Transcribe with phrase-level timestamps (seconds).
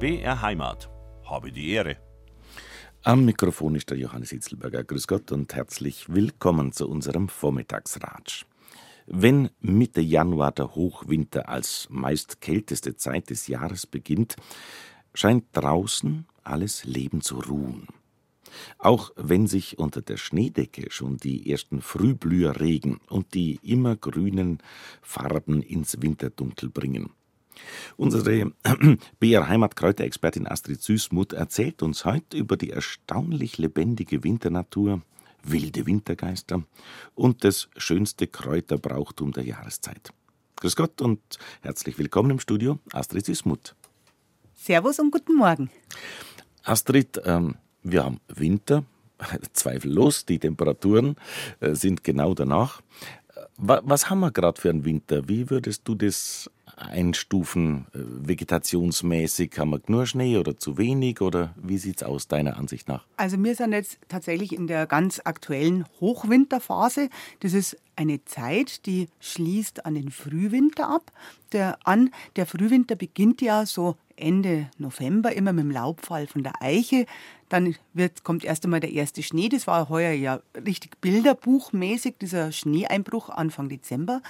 [0.00, 0.88] BR Heimat.
[1.24, 1.98] Habe die Ehre.
[3.02, 4.82] Am Mikrofon ist der Johannes Hitzelberger.
[4.82, 8.46] Grüß Gott und herzlich willkommen zu unserem Vormittagsratsch.
[9.06, 14.36] Wenn Mitte Januar der Hochwinter als meist kälteste Zeit des Jahres beginnt,
[15.12, 17.86] scheint draußen alles Leben zu ruhen.
[18.78, 24.62] Auch wenn sich unter der Schneedecke schon die ersten Frühblüher regen und die immergrünen
[25.02, 27.10] Farben ins Winterdunkel bringen.
[27.96, 28.52] Unsere
[29.20, 35.02] BR Heimatkräuterexpertin Astrid Süßmuth erzählt uns heute über die erstaunlich lebendige Winternatur,
[35.42, 36.62] wilde Wintergeister
[37.14, 40.12] und das schönste Kräuterbrauchtum der Jahreszeit.
[40.56, 41.20] Grüß Gott und
[41.62, 43.74] herzlich willkommen im Studio, Astrid Süßmuth.
[44.54, 45.70] Servus und guten Morgen.
[46.64, 48.84] Astrid, ähm, wir haben Winter,
[49.54, 51.16] zweifellos, die Temperaturen
[51.60, 52.82] äh, sind genau danach.
[53.34, 55.28] Äh, was haben wir gerade für einen Winter?
[55.28, 59.52] Wie würdest du das einstufen, äh, vegetationsmäßig?
[59.58, 61.20] Haben wir nur Schnee oder zu wenig?
[61.20, 63.04] Oder wie sieht es aus, deiner Ansicht nach?
[63.16, 67.10] Also wir sind jetzt tatsächlich in der ganz aktuellen Hochwinterphase.
[67.40, 71.12] Das ist eine Zeit, die schließt an den Frühwinter ab.
[71.52, 76.62] Der, an, der Frühwinter beginnt ja so Ende November immer mit dem Laubfall von der
[76.62, 77.06] Eiche.
[77.48, 79.48] Dann wird, kommt erst einmal der erste Schnee.
[79.48, 84.22] Das war heuer ja richtig bilderbuchmäßig, dieser Schneeeinbruch Anfang Dezember.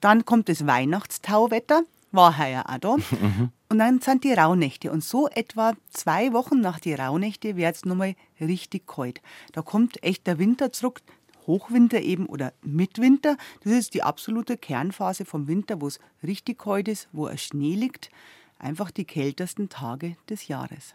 [0.00, 2.96] Dann kommt das Weihnachtstauwetter, war heuer auch da.
[3.68, 4.90] Und dann sind die Rauhnächte.
[4.90, 9.22] Und so etwa zwei Wochen nach die Rauhnächte wird es nochmal richtig kalt.
[9.52, 11.02] Da kommt echt der Winter zurück.
[11.46, 13.36] Hochwinter eben oder Mitwinter.
[13.62, 17.74] Das ist die absolute Kernphase vom Winter, wo es richtig kalt ist, wo es Schnee
[17.74, 18.10] liegt.
[18.58, 20.94] Einfach die kältesten Tage des Jahres.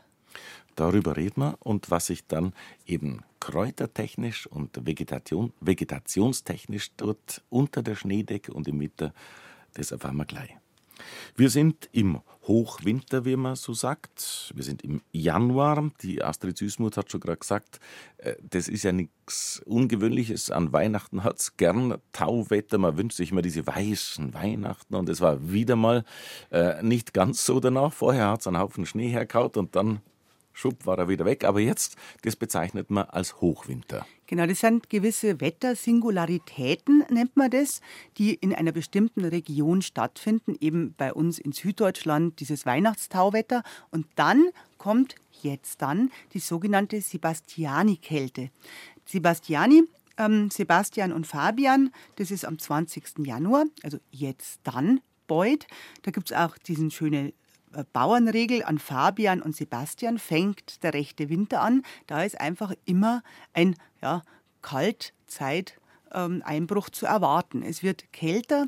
[0.76, 2.54] Darüber reden wir und was sich dann
[2.86, 9.14] eben kräutertechnisch und Vegetation, vegetationstechnisch dort unter der Schneedecke und im Winter,
[9.74, 10.56] das erfahren wir gleich.
[11.36, 14.54] Wir sind im Hochwinter, wie man so sagt.
[14.56, 15.92] Wir sind im Januar.
[16.02, 17.80] Die Astrid Süßmuth hat schon gerade gesagt,
[18.18, 20.52] äh, das ist ja nichts Ungewöhnliches.
[20.52, 22.78] An Weihnachten hat es gern Tauwetter.
[22.78, 24.96] Man wünscht sich immer diese weißen Weihnachten.
[24.96, 26.06] Und es war wieder mal
[26.52, 27.92] äh, nicht ganz so danach.
[27.92, 30.02] Vorher hat es einen Haufen Schnee herkaut und dann
[30.56, 31.44] schub war er wieder weg.
[31.44, 34.08] Aber jetzt, das bezeichnet man als Hochwinter.
[34.26, 37.82] Genau, das sind gewisse Wettersingularitäten, nennt man das,
[38.18, 43.62] die in einer bestimmten Region stattfinden, eben bei uns in Süddeutschland dieses Weihnachtstauwetter.
[43.92, 44.50] Und dann
[44.80, 48.50] kommt jetzt dann die sogenannte Sebastiani-Kälte.
[49.06, 49.84] Sebastiani
[50.18, 53.26] ähm, Sebastian und Fabian, das ist am 20.
[53.26, 55.66] Januar, also jetzt dann, Beut.
[56.04, 57.34] Da gibt es auch diesen schönen
[57.94, 61.84] Bauernregel an Fabian und Sebastian fängt der rechte Winter an.
[62.08, 64.24] Da ist einfach immer ein ja,
[64.62, 67.62] Kaltzeiteinbruch zu erwarten.
[67.62, 68.68] Es wird kälter.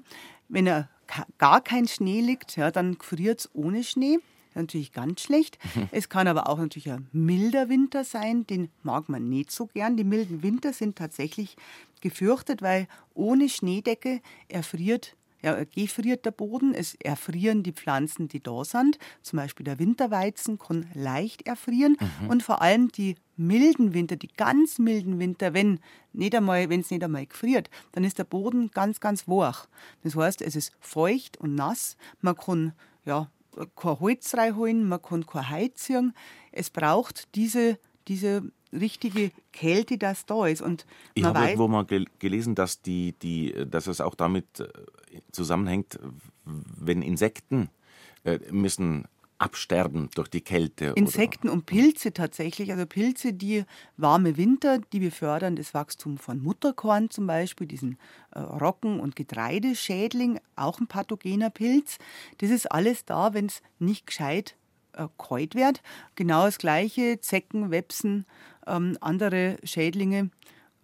[0.50, 0.90] Wenn er
[1.38, 4.20] gar kein Schnee liegt, ja, dann friert es ohne Schnee.
[4.56, 5.60] Natürlich ganz schlecht.
[5.92, 9.96] Es kann aber auch natürlich ein milder Winter sein, den mag man nicht so gern.
[9.98, 11.56] Die milden Winter sind tatsächlich
[12.02, 15.16] gefürchtet, weil ohne Schneedecke erfriert
[15.48, 19.00] ja, gefriert der Boden, es erfrieren die Pflanzen, die da sind.
[19.22, 21.96] Zum Beispiel der Winterweizen kann leicht erfrieren.
[22.22, 22.30] Mhm.
[22.30, 25.80] Und vor allem die milden Winter, die ganz milden Winter, wenn
[26.12, 29.70] nicht einmal, wenn es nicht einmal gefriert, dann ist der Boden ganz, ganz wach.
[30.04, 31.96] Das heißt, es ist feucht und nass.
[32.20, 32.74] Man kann
[33.06, 33.32] ja,
[33.78, 36.14] kein Holz reinholen, man kann kein Heizung.
[36.52, 40.62] Es braucht diese, diese richtige Kälte, das da ist.
[40.62, 41.86] Und ich habe irgendwo mal
[42.20, 44.68] gelesen, dass, die, die, dass es auch damit äh,
[45.32, 46.00] zusammenhängt,
[46.46, 47.70] wenn Insekten
[48.24, 49.06] äh, müssen
[49.40, 50.94] absterben durch die Kälte.
[50.96, 51.58] Insekten oder?
[51.58, 52.72] und Pilze tatsächlich.
[52.72, 53.66] Also Pilze, die
[53.96, 57.98] warme Winter, die befördern das Wachstum von Mutterkorn zum Beispiel, diesen
[58.32, 61.98] äh, Rocken- und Getreideschädling, auch ein pathogener Pilz.
[62.40, 64.56] Das ist alles da, wenn es nicht gescheit
[64.94, 65.82] äh, wird.
[66.16, 68.26] Genau das gleiche, Zecken, Websen,
[68.68, 70.30] ähm, andere Schädlinge,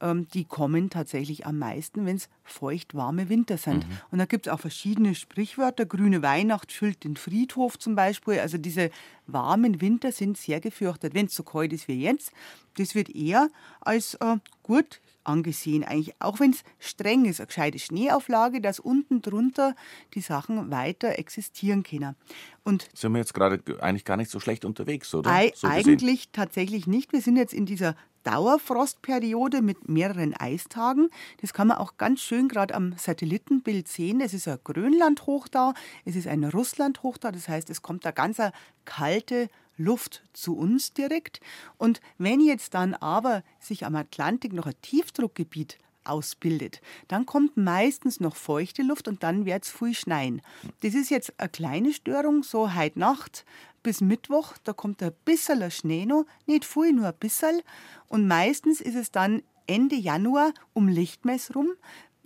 [0.04, 3.88] ähm, die kommen tatsächlich am meisten, wenn es feucht warme Winter sind.
[3.88, 3.98] Mhm.
[4.12, 5.86] Und da gibt es auch verschiedene Sprichwörter.
[5.86, 8.40] Grüne Weihnacht füllt den Friedhof zum Beispiel.
[8.40, 8.90] Also diese
[9.28, 11.14] warmen Winter sind sehr gefürchtet.
[11.14, 12.32] Wenn es so kalt ist wie jetzt,
[12.78, 13.50] das wird eher
[13.80, 19.22] als äh, gut angesehen, eigentlich, auch wenn es streng ist, eine gescheite Schneeauflage, dass unten
[19.22, 19.76] drunter
[20.14, 22.16] die Sachen weiter existieren können.
[22.64, 25.32] Und sind wir jetzt gerade eigentlich gar nicht so schlecht unterwegs, oder?
[25.32, 27.14] Ei, so eigentlich tatsächlich nicht.
[27.14, 31.10] Wir sind jetzt in dieser Dauerfrostperiode mit mehreren Eistagen.
[31.42, 34.22] Das kann man auch ganz schön gerade am Satellitenbild sehen.
[34.22, 35.74] Es ist ein Grönlandhoch da,
[36.06, 37.32] es ist ein Russlandhoch da.
[37.32, 38.54] Das heißt, es kommt da ganz eine
[38.86, 41.40] kalte Luft zu uns direkt.
[41.78, 48.20] Und wenn jetzt dann aber sich am Atlantik noch ein Tiefdruckgebiet ausbildet, dann kommt meistens
[48.20, 50.42] noch feuchte Luft und dann wird es viel schneien.
[50.82, 53.46] Das ist jetzt eine kleine Störung, so heute Nacht
[53.84, 57.62] bis Mittwoch, da kommt ein bisschen Schnee noch, nicht viel, nur ein bisschen.
[58.08, 61.70] Und meistens ist es dann Ende Januar um Lichtmess rum,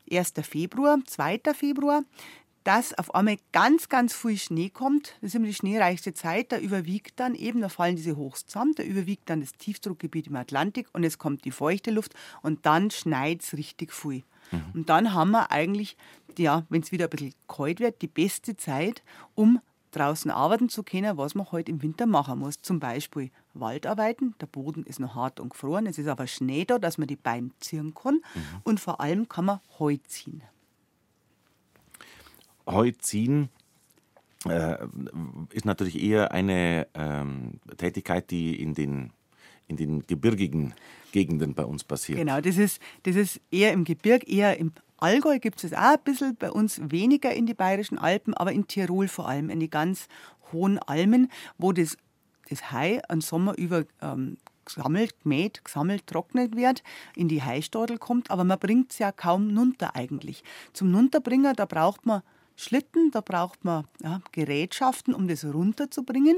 [0.10, 0.34] 1.
[0.44, 1.42] Februar, 2.
[1.54, 2.04] Februar,
[2.68, 5.14] dass auf einmal ganz, ganz viel Schnee kommt.
[5.22, 6.52] Das ist immer die schneereichste Zeit.
[6.52, 10.36] Da überwiegt dann eben, da fallen diese Hochs zusammen, da überwiegt dann das Tiefdruckgebiet im
[10.36, 14.24] Atlantik und es kommt die feuchte Luft und dann schneit es richtig viel.
[14.52, 14.62] Mhm.
[14.74, 15.96] Und dann haben wir eigentlich,
[16.38, 19.02] ja, wenn es wieder ein bisschen kalt wird, die beste Zeit,
[19.34, 19.62] um
[19.92, 22.62] draußen arbeiten zu können, was man heute im Winter machen muss.
[22.62, 24.36] Zum Beispiel Waldarbeiten.
[24.42, 25.86] Der Boden ist noch hart und gefroren.
[25.86, 28.16] Es ist aber Schnee da, dass man die Beine ziehen kann.
[28.16, 28.42] Mhm.
[28.66, 30.44] Und vor allem kann man Heu ziehen.
[32.68, 33.50] Heu ziehen
[34.46, 34.78] äh,
[35.52, 39.12] ist natürlich eher eine ähm, Tätigkeit, die in den,
[39.68, 40.74] in den gebirgigen
[41.12, 42.20] Gegenden bei uns passiert.
[42.20, 46.04] Genau, das ist, das ist eher im Gebirg, eher im Allgäu gibt es auch ein
[46.04, 49.70] bisschen, bei uns weniger in die bayerischen Alpen, aber in Tirol vor allem, in die
[49.70, 50.08] ganz
[50.52, 51.98] hohen Almen, wo das,
[52.50, 56.84] das Hai am Sommer über ähm, gesammelt, gemäht, gesammelt, trocknet wird,
[57.16, 60.44] in die Haistadel kommt, aber man bringt es ja kaum nunter eigentlich.
[60.74, 62.22] Zum Nunterbringer, da braucht man
[62.58, 66.38] Schlitten, da braucht man ja, Gerätschaften, um das runterzubringen.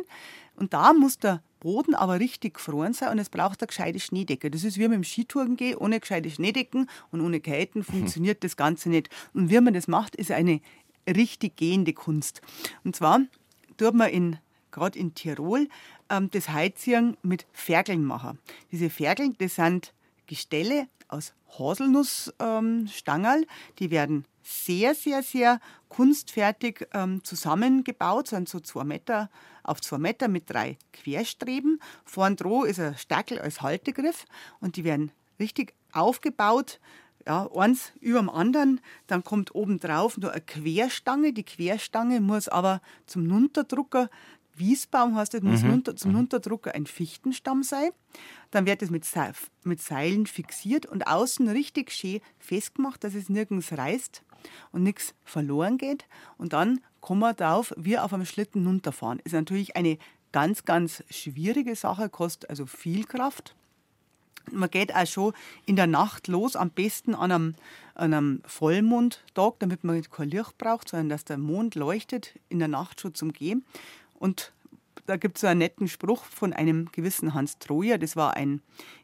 [0.55, 4.51] Und da muss der Boden aber richtig gefroren sein und es braucht eine gescheite Schneedecke.
[4.51, 8.57] Das ist wie mit dem Skitouren gehen, ohne gescheite Schneedecken und ohne Käten funktioniert das
[8.57, 9.09] Ganze nicht.
[9.33, 10.61] Und wie man das macht, ist eine
[11.07, 12.41] richtig gehende Kunst.
[12.83, 13.21] Und zwar
[13.77, 14.37] tut man in
[14.71, 15.67] gerade in Tirol
[16.09, 18.39] ähm, das Heizieren mit Ferkeln machen.
[18.71, 19.93] Diese Ferkeln, das sind
[20.27, 23.47] Gestelle aus Haselnussstangerl, ähm,
[23.79, 25.59] die werden sehr, sehr, sehr
[25.89, 29.29] kunstfertig ähm, zusammengebaut, sind so zwei Meter
[29.63, 31.79] auf zwei Meter mit drei Querstreben.
[32.05, 34.25] Vorn dran ist ein Stackel als Haltegriff
[34.59, 36.79] und die werden richtig aufgebaut.
[37.27, 41.33] Ja, eins über dem anderen, dann kommt oben drauf nur eine Querstange.
[41.33, 44.09] Die Querstange muss aber zum Nunterdrucker
[44.59, 45.83] Wiesbaum heißt das, muss mhm.
[45.95, 46.19] zum mhm.
[46.19, 47.89] Unterdrucker ein Fichtenstamm sein.
[48.51, 49.05] Dann wird es mit,
[49.63, 54.23] mit Seilen fixiert und außen richtig schön festgemacht, dass es nirgends reißt
[54.71, 56.05] und nichts verloren geht.
[56.37, 59.19] Und dann kommen wir drauf, wir auf einem Schlitten runterfahren.
[59.23, 59.97] Ist natürlich eine
[60.31, 63.55] ganz, ganz schwierige Sache, kostet also viel Kraft.
[64.51, 65.33] Man geht auch schon
[65.65, 67.55] in der Nacht los, am besten an einem,
[67.93, 72.67] an einem Vollmondtag, damit man kein Licht braucht, sondern dass der Mond leuchtet in der
[72.67, 73.63] Nacht schon zum Gehen.
[74.19, 74.53] Und
[75.05, 78.61] da gibt es so einen netten Spruch von einem gewissen Hans Trojer, das war ein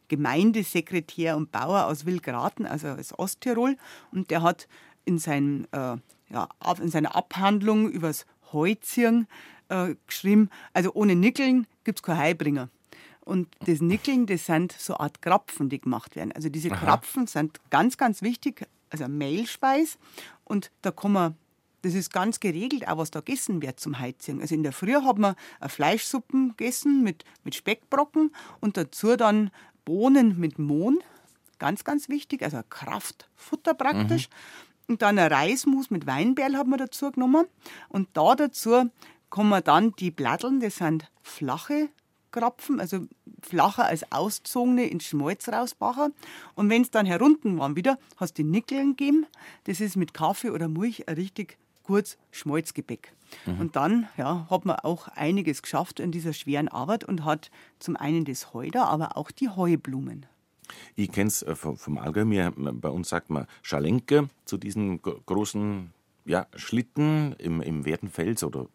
[0.08, 3.76] Gemeindesekretär und Bauer aus Wilgraten, also aus Osttirol.
[4.12, 4.68] Und der hat
[5.04, 5.98] in, sein, äh,
[6.30, 9.28] ja, in seiner Abhandlung über das Heuzieren
[9.70, 12.70] äh, geschrieben, also ohne Nickeln gibt es kein Heibringer.
[13.22, 16.32] Und das Nickeln, das sind so eine Art Krapfen, die gemacht werden.
[16.32, 16.78] Also diese Aha.
[16.78, 19.98] Krapfen sind ganz, ganz wichtig, also Mehlspeis.
[20.44, 21.36] Und da kann man
[21.86, 24.42] das ist ganz geregelt, auch was da gegessen wird zum Heizigen.
[24.42, 29.52] Also in der Früh hat man eine Fleischsuppen gegessen mit, mit Speckbrocken und dazu dann
[29.86, 30.98] Bohnen mit Mohn.
[31.60, 34.30] Ganz, ganz wichtig, also Kraftfutter praktisch.
[34.30, 34.94] Mhm.
[34.94, 37.46] Und dann ein Reismus mit Weinberl hat man dazu genommen.
[37.88, 38.90] Und da dazu
[39.30, 41.90] kommen dann die Blatteln, das sind flache
[42.31, 43.08] Krapfen, also
[43.44, 46.10] flacher als auszogene in Schmalz rausbacher.
[46.56, 49.28] Und wenn es dann herunten waren wieder, hast du die Nickeln gegeben.
[49.66, 53.14] Das ist mit Kaffee oder Milch ein richtig kurz Schmalzgebäck.
[53.45, 53.59] Mhm.
[53.59, 57.95] Und dann ja, hat man auch einiges geschafft in dieser schweren Arbeit und hat zum
[57.95, 60.26] einen das Heu da, aber auch die Heublumen.
[60.95, 62.26] Ich kenne es äh, vom, Allgäu.
[62.26, 65.92] Mir, bei uns sagt man Schalenke zu diesen großen
[66.26, 68.66] ja, Schlitten im, im Werdenfels oder äh,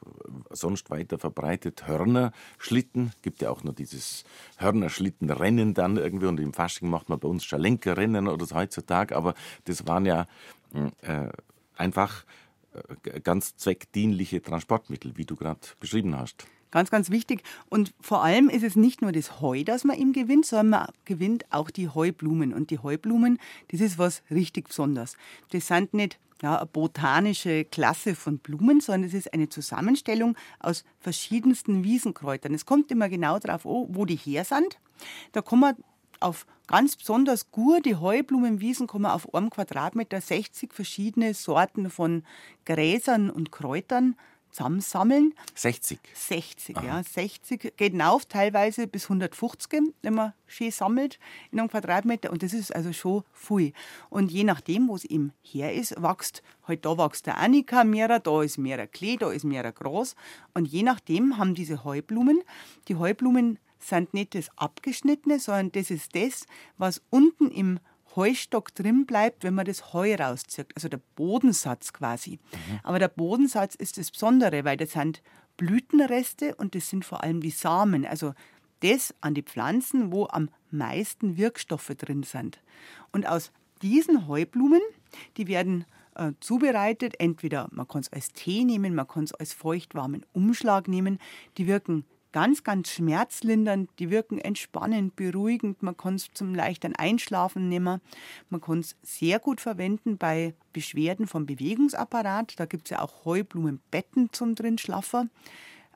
[0.50, 1.86] sonst weiter verbreitet.
[1.88, 3.12] Hörnerschlitten.
[3.22, 4.24] Gibt ja auch noch dieses
[4.58, 6.26] Hörnerschlittenrennen dann irgendwie.
[6.26, 9.16] Und im Fasching macht man bei uns Schalenke-Rennen oder so heutzutage.
[9.16, 9.34] Aber
[9.64, 10.26] das waren ja
[11.02, 11.28] äh,
[11.76, 12.24] einfach
[13.22, 16.46] ganz zweckdienliche Transportmittel, wie du gerade beschrieben hast.
[16.70, 17.42] Ganz, ganz wichtig.
[17.68, 20.88] Und vor allem ist es nicht nur das Heu, das man ihm gewinnt, sondern man
[21.04, 22.54] gewinnt auch die Heublumen.
[22.54, 25.16] Und die Heublumen, das ist was richtig Besonderes.
[25.50, 30.84] Das sind nicht ja, eine botanische Klasse von Blumen, sondern es ist eine Zusammenstellung aus
[31.00, 32.54] verschiedensten Wiesenkräutern.
[32.54, 34.78] Es kommt immer genau darauf an, wo die her sind.
[35.32, 35.76] Da kann man
[36.20, 42.24] auf ganz besonders gute Heublumenwiesen kann man auf einem Quadratmeter 60 verschiedene Sorten von
[42.64, 44.16] Gräsern und Kräutern
[44.50, 45.34] zusammensammeln.
[45.54, 45.98] 60?
[46.12, 46.84] 60, Aha.
[46.84, 47.02] ja.
[47.02, 51.18] 60 geht hinauf, teilweise bis 150, wenn man schön sammelt
[51.50, 52.30] in einem Quadratmeter.
[52.30, 53.72] Und das ist also schon viel.
[54.08, 58.20] Und je nachdem, wo es eben her ist, wächst, halt da wächst der Annika mehrer,
[58.20, 60.14] da ist mehrer Klee, da ist mehrer Gras.
[60.54, 62.42] Und je nachdem haben diese Heublumen,
[62.88, 66.46] die Heublumen sind nicht das Abgeschnittene, sondern das ist das,
[66.78, 67.80] was unten im
[68.16, 70.68] Heustock drin bleibt, wenn man das Heu rauszieht.
[70.74, 72.38] Also der Bodensatz quasi.
[72.52, 72.80] Mhm.
[72.82, 75.22] Aber der Bodensatz ist das Besondere, weil das sind
[75.56, 78.34] Blütenreste und das sind vor allem die Samen, also
[78.80, 82.60] das an die Pflanzen, wo am meisten Wirkstoffe drin sind.
[83.12, 84.80] Und aus diesen Heublumen,
[85.36, 85.84] die werden
[86.14, 90.88] äh, zubereitet, entweder man kann es als Tee nehmen, man kann es als feuchtwarmen Umschlag
[90.88, 91.18] nehmen,
[91.58, 97.68] die wirken ganz, ganz schmerzlindernd, die wirken entspannend, beruhigend, man kann es zum leichten Einschlafen
[97.68, 98.00] nehmen,
[98.48, 103.24] man kann es sehr gut verwenden bei Beschwerden vom Bewegungsapparat, da gibt es ja auch
[103.24, 105.26] Heublumenbetten zum drin schlaffer.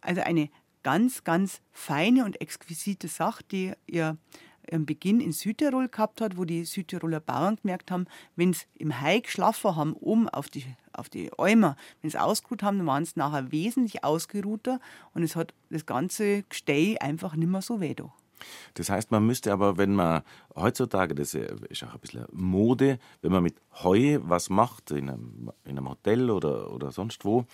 [0.00, 0.50] Also eine
[0.83, 4.17] ganz, ganz feine und exquisite Sache, die ihr
[4.73, 8.06] am Beginn in Südtirol gehabt hat, wo die Südtiroler Bauern gemerkt haben,
[8.37, 12.62] wenn sie im Hai geschlafen haben, oben auf die, auf die Äumer, wenn sie ausgeruht
[12.62, 14.80] haben, dann waren sie nachher wesentlich ausgeruhter
[15.12, 18.12] und es hat das ganze Gestell einfach nicht mehr so weh da.
[18.75, 20.23] Das heißt, man müsste aber, wenn man
[20.55, 25.50] heutzutage, das ist auch ein bisschen Mode, wenn man mit Heu was macht, in einem,
[25.64, 27.45] in einem Hotel oder, oder sonst wo,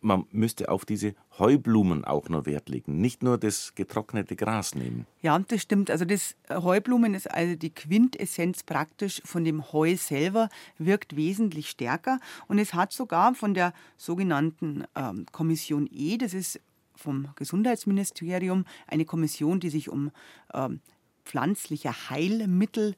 [0.00, 5.06] man müsste auf diese Heublumen auch noch Wert legen, nicht nur das getrocknete Gras nehmen.
[5.22, 5.90] Ja, das stimmt.
[5.90, 10.48] Also das Heublumen ist also die Quintessenz praktisch von dem Heu selber,
[10.78, 16.60] wirkt wesentlich stärker und es hat sogar von der sogenannten ähm, Kommission E, das ist
[16.94, 20.10] vom Gesundheitsministerium eine Kommission, die sich um
[20.52, 20.80] ähm,
[21.24, 22.94] pflanzliche Heilmittel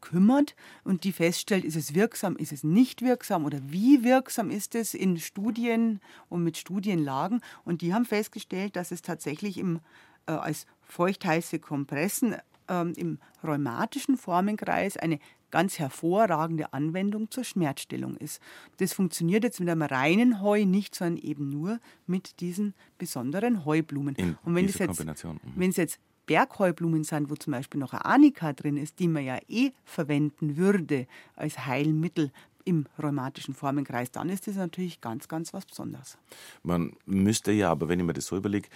[0.00, 4.74] kümmert und die feststellt, ist es wirksam, ist es nicht wirksam oder wie wirksam ist
[4.74, 7.40] es in Studien und mit Studienlagen.
[7.64, 9.80] Und die haben festgestellt, dass es tatsächlich im,
[10.26, 12.36] äh, als feuchtheiße Kompressen
[12.68, 15.18] ähm, im rheumatischen Formenkreis eine
[15.52, 18.42] ganz hervorragende Anwendung zur Schmerzstillung ist.
[18.78, 21.78] Das funktioniert jetzt mit einem reinen Heu nicht, sondern eben nur
[22.08, 24.16] mit diesen besonderen Heublumen.
[24.16, 25.62] In Und wenn es jetzt, mhm.
[25.62, 29.70] jetzt Bergheublumen sind, wo zum Beispiel noch eine Arnika drin ist, die man ja eh
[29.84, 31.06] verwenden würde
[31.36, 32.32] als Heilmittel
[32.64, 36.16] im rheumatischen Formenkreis, dann ist das natürlich ganz, ganz was Besonderes.
[36.62, 38.68] Man müsste ja, aber wenn ich mir das so überlege,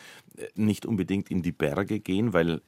[0.55, 2.61] nicht unbedingt in die Berge gehen, weil,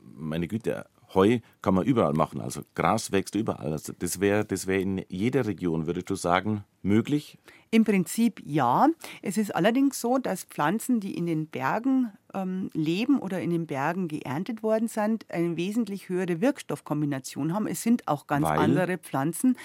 [0.00, 3.72] meine Güte, Heu kann man überall machen, also Gras wächst überall.
[3.72, 7.38] Also das wäre das wär in jeder Region, würdest du sagen, möglich?
[7.70, 8.88] Im Prinzip ja.
[9.20, 13.66] Es ist allerdings so, dass Pflanzen, die in den Bergen ähm, leben oder in den
[13.66, 17.66] Bergen geerntet worden sind, eine wesentlich höhere Wirkstoffkombination haben.
[17.66, 18.58] Es sind auch ganz Weil?
[18.58, 19.56] andere Pflanzen.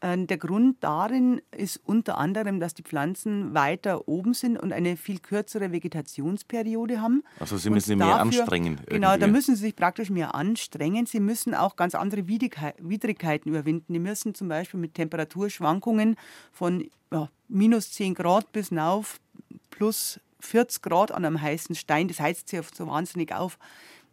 [0.00, 4.96] Äh, der Grund darin ist unter anderem, dass die Pflanzen weiter oben sind und eine
[4.96, 7.22] viel kürzere Vegetationsperiode haben.
[7.40, 8.74] Also sie müssen sich mehr anstrengen.
[8.74, 8.94] Irgendwie.
[8.94, 11.06] Genau, da müssen sie sich praktisch mehr anstrengen.
[11.06, 13.92] Sie müssen auch ganz andere Widrigkeiten überwinden.
[13.92, 16.16] Die müssen zum Beispiel mit Temperaturschwankungen
[16.54, 19.20] von ja, minus 10 Grad bis auf
[19.70, 23.58] plus 40 Grad an einem heißen Stein, das heizt sich so wahnsinnig auf,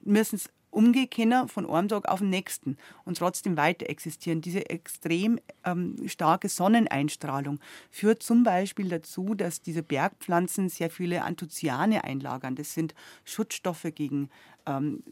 [0.03, 4.41] müssen es umgehen von einem Tag auf den nächsten und trotzdem weiter existieren.
[4.41, 7.60] Diese extrem ähm, starke Sonneneinstrahlung
[7.91, 12.55] führt zum Beispiel dazu, dass diese Bergpflanzen sehr viele Anthocyane einlagern.
[12.55, 12.95] Das sind
[13.25, 14.29] Schutzstoffe gegen
[14.65, 15.03] ähm,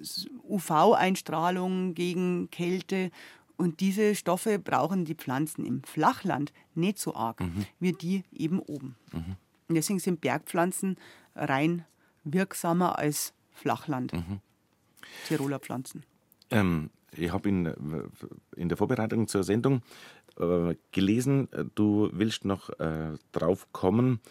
[0.48, 3.12] UV-Einstrahlung, gegen Kälte
[3.59, 7.65] und diese Stoffe brauchen die Pflanzen im Flachland nicht so arg mhm.
[7.79, 8.95] wie die eben oben.
[9.11, 9.35] Mhm.
[9.67, 10.95] Und deswegen sind Bergpflanzen
[11.35, 11.85] rein
[12.23, 14.13] wirksamer als Flachland.
[14.13, 14.39] Mhm.
[15.27, 16.03] Tiroler Pflanzen.
[16.51, 17.73] Ähm, ich habe in,
[18.55, 19.81] in der Vorbereitung zur Sendung
[20.39, 24.21] äh, gelesen, du willst noch äh, drauf kommen,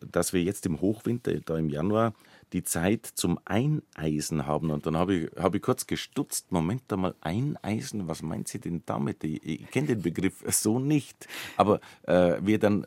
[0.00, 2.14] dass wir jetzt im Hochwinter, da im Januar,
[2.52, 4.70] die Zeit zum Eineisen haben.
[4.70, 6.50] Und dann habe ich, hab ich kurz gestutzt.
[6.50, 9.22] Moment einmal, Eineisen, was meint sie denn damit?
[9.24, 11.28] Ich, ich kenne den Begriff so nicht.
[11.56, 12.86] Aber äh, wie ich dann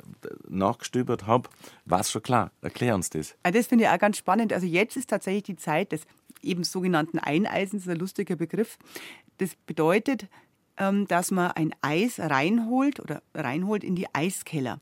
[0.49, 1.49] nachgestöbert habe,
[1.85, 2.51] war es schon klar.
[2.61, 3.35] Erklär uns das.
[3.43, 4.51] Ah, das finde ich auch ganz spannend.
[4.53, 6.01] Also jetzt ist tatsächlich die Zeit des
[6.41, 8.77] eben sogenannten Eineisens, ein lustiger Begriff.
[9.37, 10.27] Das bedeutet,
[10.77, 14.79] ähm, dass man ein Eis reinholt oder reinholt in die Eiskeller.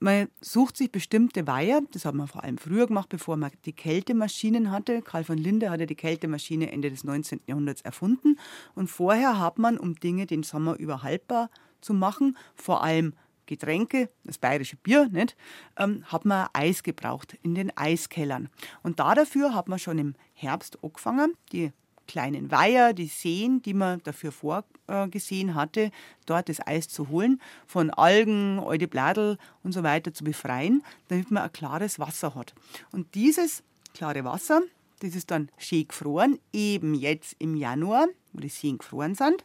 [0.00, 3.72] Man sucht sich bestimmte Weiher, das hat man vor allem früher gemacht, bevor man die
[3.72, 5.02] Kältemaschinen hatte.
[5.02, 7.40] Karl von Linde hatte die Kältemaschine Ende des 19.
[7.46, 8.38] Jahrhunderts erfunden.
[8.76, 11.50] Und vorher hat man, um Dinge den Sommer über haltbar
[11.80, 13.14] zu machen, vor allem
[13.46, 15.36] Getränke, das bayerische Bier, nicht,
[15.76, 18.50] ähm, hat man Eis gebraucht in den Eiskellern.
[18.82, 21.72] Und da dafür hat man schon im Herbst angefangen, die
[22.08, 25.92] kleinen Weiher, die Seen, die man dafür vorgesehen hatte,
[26.26, 31.30] dort das Eis zu holen, von Algen, Eude Bladel und so weiter zu befreien, damit
[31.30, 32.54] man ein klares Wasser hat.
[32.90, 33.62] Und dieses
[33.94, 34.62] klare Wasser,
[35.00, 39.44] das ist dann schön gefroren, eben jetzt im Januar, wo die Seen gefroren sind.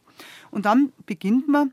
[0.50, 1.72] Und dann beginnt man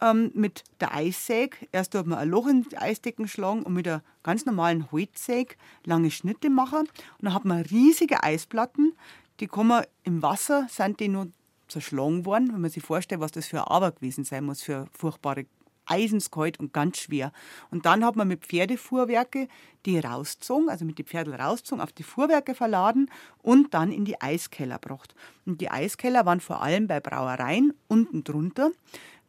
[0.00, 1.56] ähm, mit der Eissäge.
[1.72, 5.54] Erst hat man ein Loch in die Eisdecken schlagen und mit einer ganz normalen Holzsäge
[5.84, 6.80] lange Schnitte machen.
[6.80, 6.88] Und
[7.22, 8.94] dann hat man riesige Eisplatten,
[9.40, 11.28] die kommen im Wasser, sind die nur
[11.68, 14.86] zerschlagen worden, wenn man sich vorstellt, was das für eine Arbeit gewesen sein muss, für
[14.92, 15.46] furchtbare
[15.86, 17.32] eisenskalt und ganz schwer.
[17.70, 19.48] Und dann hat man mit Pferdefuhrwerke
[19.86, 23.10] die rausgezogen, also mit den Pferdeln rausgezogen, auf die Fuhrwerke verladen
[23.42, 25.14] und dann in die Eiskeller gebracht.
[25.46, 28.70] Und die Eiskeller waren vor allem bei Brauereien unten drunter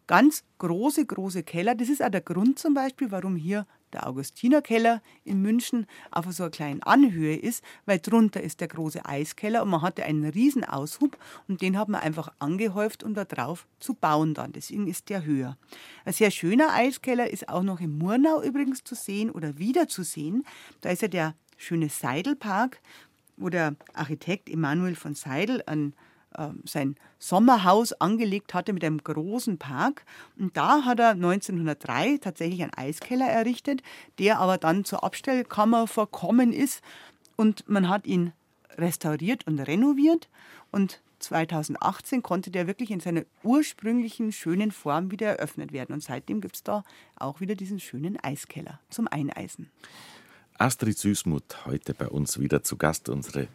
[0.07, 1.73] ganz große, große Keller.
[1.73, 6.43] Das ist auch der Grund zum Beispiel, warum hier der Augustinerkeller in München auf so
[6.43, 10.63] einer kleinen Anhöhe ist, weil drunter ist der große Eiskeller und man hatte einen riesen
[10.63, 11.17] Aushub
[11.47, 14.51] und den hat man einfach angehäuft, um da drauf zu bauen dann.
[14.51, 15.57] Deswegen ist der höher.
[16.05, 20.03] Ein sehr schöner Eiskeller ist auch noch in Murnau übrigens zu sehen oder wieder zu
[20.03, 20.45] sehen.
[20.81, 22.81] Da ist ja der schöne Seidelpark,
[23.37, 25.93] wo der Architekt Emanuel von Seidel ein ähm,
[26.63, 30.05] sein Sommerhaus angelegt hatte mit einem großen Park.
[30.37, 33.83] Und da hat er 1903 tatsächlich einen Eiskeller errichtet,
[34.19, 36.81] der aber dann zur Abstellkammer verkommen ist.
[37.35, 38.33] Und man hat ihn
[38.77, 40.29] restauriert und renoviert.
[40.71, 45.93] Und 2018 konnte der wirklich in seiner ursprünglichen schönen Form wieder eröffnet werden.
[45.93, 46.83] Und seitdem gibt es da
[47.15, 49.69] auch wieder diesen schönen Eiskeller zum Eineisen.
[50.61, 53.47] Astrid Süßmuth, heute bei uns wieder zu Gast, unsere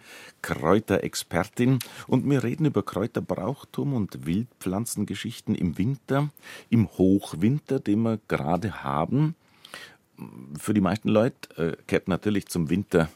[0.42, 1.78] Kräuterexpertin.
[2.08, 6.30] Und wir reden über Kräuterbrauchtum und Wildpflanzengeschichten im Winter,
[6.68, 9.36] im Hochwinter, den wir gerade haben.
[10.58, 13.08] Für die meisten Leute äh, kehrt natürlich zum Winter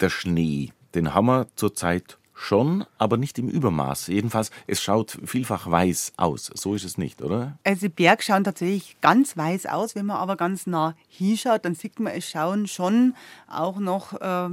[0.00, 0.72] der Schnee.
[0.94, 4.06] Den haben wir zurzeit Schon, aber nicht im Übermaß.
[4.08, 6.50] Jedenfalls, es schaut vielfach weiß aus.
[6.54, 7.58] So ist es nicht, oder?
[7.62, 9.94] Also die Berge schauen tatsächlich ganz weiß aus.
[9.94, 13.14] Wenn man aber ganz nah hinschaut, dann sieht man, es schauen schon
[13.48, 14.48] auch noch äh,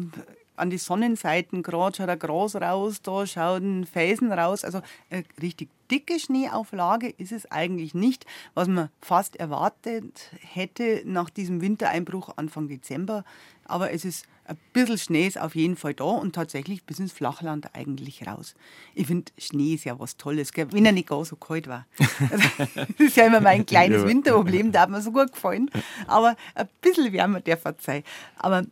[0.59, 4.63] an die Sonnenseiten gerade schaut ein Gras raus, da schauen Felsen raus.
[4.63, 11.29] Also eine richtig dicke Schneeauflage ist es eigentlich nicht, was man fast erwartet hätte nach
[11.29, 13.23] diesem Wintereinbruch Anfang Dezember.
[13.65, 17.11] Aber es ist ein bisschen Schnee ist auf jeden Fall da und tatsächlich bis ins
[17.11, 18.55] Flachland eigentlich raus.
[18.95, 20.67] Ich finde, Schnee ist ja was Tolles, gell?
[20.71, 21.85] wenn er nicht gar so kalt war.
[21.97, 25.69] das ist ja immer mein kleines Winterproblem, da hat mir so gut gefallen.
[26.07, 28.05] Aber ein bisschen wärmer der verzeiht.
[28.37, 28.65] Aber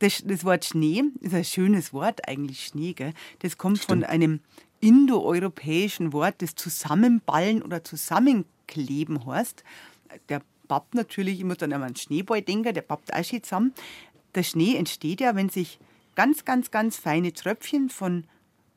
[0.00, 2.92] das, das, Wort Schnee ist ein schönes Wort, eigentlich Schnee.
[2.92, 3.14] Gell?
[3.38, 4.02] Das kommt Stimmt.
[4.02, 4.40] von einem
[4.80, 9.64] indoeuropäischen Wort, das Zusammenballen oder Zusammenkleben heißt.
[10.28, 13.74] Der pappt natürlich, ich muss dann an einen Schneeball denken, der pappt auch schon zusammen
[14.34, 15.78] der Schnee entsteht ja, wenn sich
[16.14, 18.24] ganz, ganz, ganz feine Tröpfchen von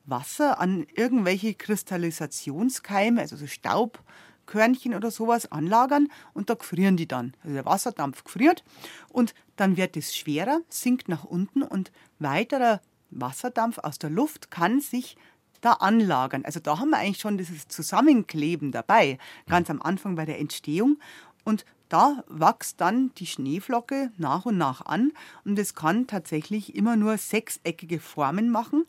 [0.06, 7.34] Wasser an irgendwelche Kristallisationskeime, also so Staubkörnchen oder sowas anlagern und da gefrieren die dann.
[7.44, 8.64] Also der Wasserdampf gefriert
[9.10, 14.80] und dann wird es schwerer, sinkt nach unten und weiterer Wasserdampf aus der Luft kann
[14.80, 15.18] sich
[15.62, 16.46] da anlagern.
[16.46, 19.18] Also da haben wir eigentlich schon dieses Zusammenkleben dabei,
[19.48, 21.00] ganz am Anfang bei der Entstehung.
[21.44, 25.12] Und da wächst dann die Schneeflocke nach und nach an
[25.46, 28.86] und es kann tatsächlich immer nur sechseckige Formen machen.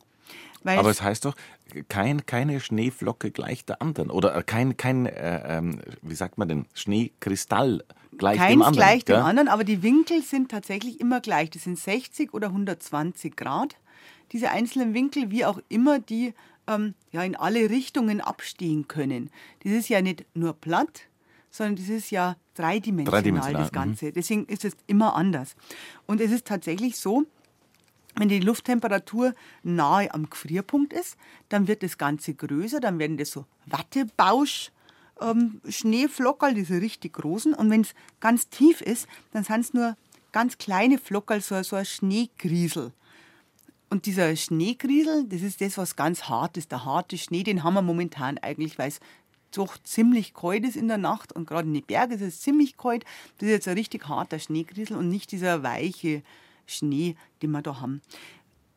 [0.63, 1.35] Aber es heißt doch,
[1.87, 6.65] kein, keine Schneeflocke gleich der anderen oder kein, kein äh, ähm, wie sagt man denn,
[6.73, 7.83] Schneekristall
[8.17, 8.75] gleich Keins dem anderen.
[8.75, 11.49] gleich dem anderen, aber die Winkel sind tatsächlich immer gleich.
[11.51, 13.75] Das sind 60 oder 120 Grad.
[14.31, 16.33] Diese einzelnen Winkel, wie auch immer die
[16.67, 19.29] ähm, ja, in alle Richtungen abstehen können.
[19.63, 21.03] Das ist ja nicht nur platt,
[21.49, 23.63] sondern das ist ja dreidimensional, dreidimensional.
[23.63, 23.71] das.
[23.71, 24.05] Ganze.
[24.07, 24.13] Mhm.
[24.13, 25.55] Deswegen ist es immer anders.
[26.05, 27.25] Und es ist tatsächlich so,
[28.15, 29.33] wenn die Lufttemperatur
[29.63, 31.15] nahe am Gefrierpunkt ist,
[31.49, 34.71] dann wird das Ganze größer, dann werden das so Wattebausch.
[35.21, 37.53] Ähm, Schneeflockerl, diese richtig großen.
[37.53, 39.97] Und wenn es ganz tief ist, dann sind es nur
[40.31, 42.93] ganz kleine Flockerl, so, so ein Schneegriesel.
[43.89, 46.71] Und dieser Schneegriesel, das ist das, was ganz hart ist.
[46.71, 48.99] Der harte Schnee, den haben wir momentan eigentlich, weil es
[49.51, 52.77] doch ziemlich kalt ist in der Nacht und gerade in den Bergen ist es ziemlich
[52.77, 53.03] kalt.
[53.37, 56.23] Das ist jetzt ein richtig harter Schneegriesel und nicht dieser weiche
[56.65, 58.01] Schnee, den wir da haben.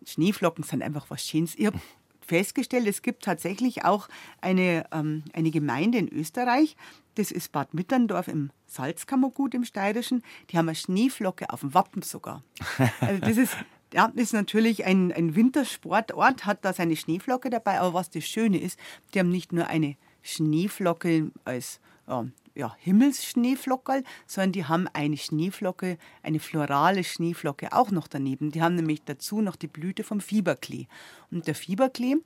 [0.06, 1.54] Schneeflocken sind einfach was Schönes.
[1.56, 1.80] Ich habe
[2.20, 4.08] festgestellt, es gibt tatsächlich auch
[4.40, 6.76] eine, ähm, eine Gemeinde in Österreich,
[7.16, 10.22] das ist Bad Mitterndorf im Salzkammergut im Steirischen.
[10.50, 12.42] Die haben eine Schneeflocke auf dem Wappen sogar.
[13.00, 13.56] Also das ist,
[13.92, 17.80] ja, ist natürlich ein, ein Wintersportort, hat da seine Schneeflocke dabei.
[17.80, 18.78] Aber was das Schöne ist,
[19.12, 25.98] die haben nicht nur eine Schneeflocke als äh, ja, Himmelsschneeflockerl, sondern die haben eine Schneeflocke,
[26.22, 28.50] eine florale Schneeflocke auch noch daneben.
[28.50, 30.86] Die haben nämlich dazu noch die Blüte vom Fieberklee.
[31.30, 32.16] Und der Fieberklee,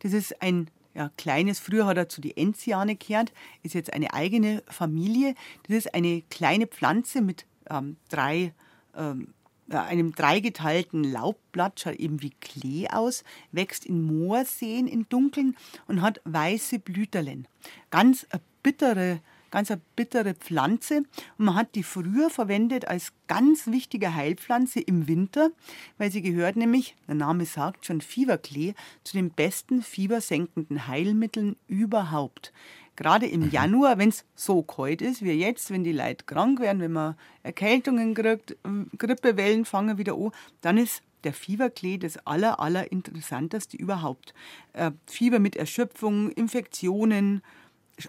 [0.00, 3.32] das ist ein ja, kleines, früher hat er zu die Enziane gehört,
[3.62, 5.34] ist jetzt eine eigene Familie.
[5.68, 8.52] Das ist eine kleine Pflanze mit ähm, drei
[8.96, 9.34] ähm,
[9.70, 16.20] einem dreigeteilten Laubblatt, schaut eben wie Klee aus, wächst in Moorseen in Dunkeln und hat
[16.24, 17.46] weiße Blüterlen.
[17.90, 20.98] Ganz eine bittere, ganz eine bittere Pflanze.
[21.38, 25.50] Und man hat die früher verwendet als ganz wichtige Heilpflanze im Winter,
[25.98, 32.52] weil sie gehört nämlich, der Name sagt schon, Fieberklee, zu den besten fiebersenkenden Heilmitteln überhaupt.
[32.98, 36.80] Gerade im Januar, wenn es so kalt ist wie jetzt, wenn die Leute krank werden,
[36.80, 40.32] wenn man Erkältungen kriegt, ähm, Grippewellen fangen wieder an,
[40.62, 44.34] dann ist der Fieberklee das aller, aller interessanteste überhaupt.
[44.72, 47.42] Äh, Fieber mit Erschöpfung, Infektionen,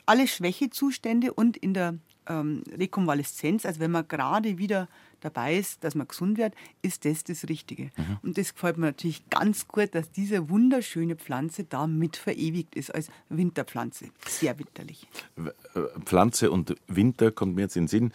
[0.08, 4.88] alle Schwächezustände und in der ähm, Rekonvaleszenz, also wenn man gerade wieder
[5.20, 7.92] dabei ist, dass man gesund wird, ist das das Richtige.
[7.98, 8.18] Mhm.
[8.24, 12.94] Und das gefällt mir natürlich ganz gut, dass diese wunderschöne Pflanze da mit verewigt ist
[12.94, 14.10] als Winterpflanze.
[14.28, 15.08] Sehr winterlich.
[15.38, 18.14] Äh, Pflanze und Winter kommt mir jetzt in den Sinn.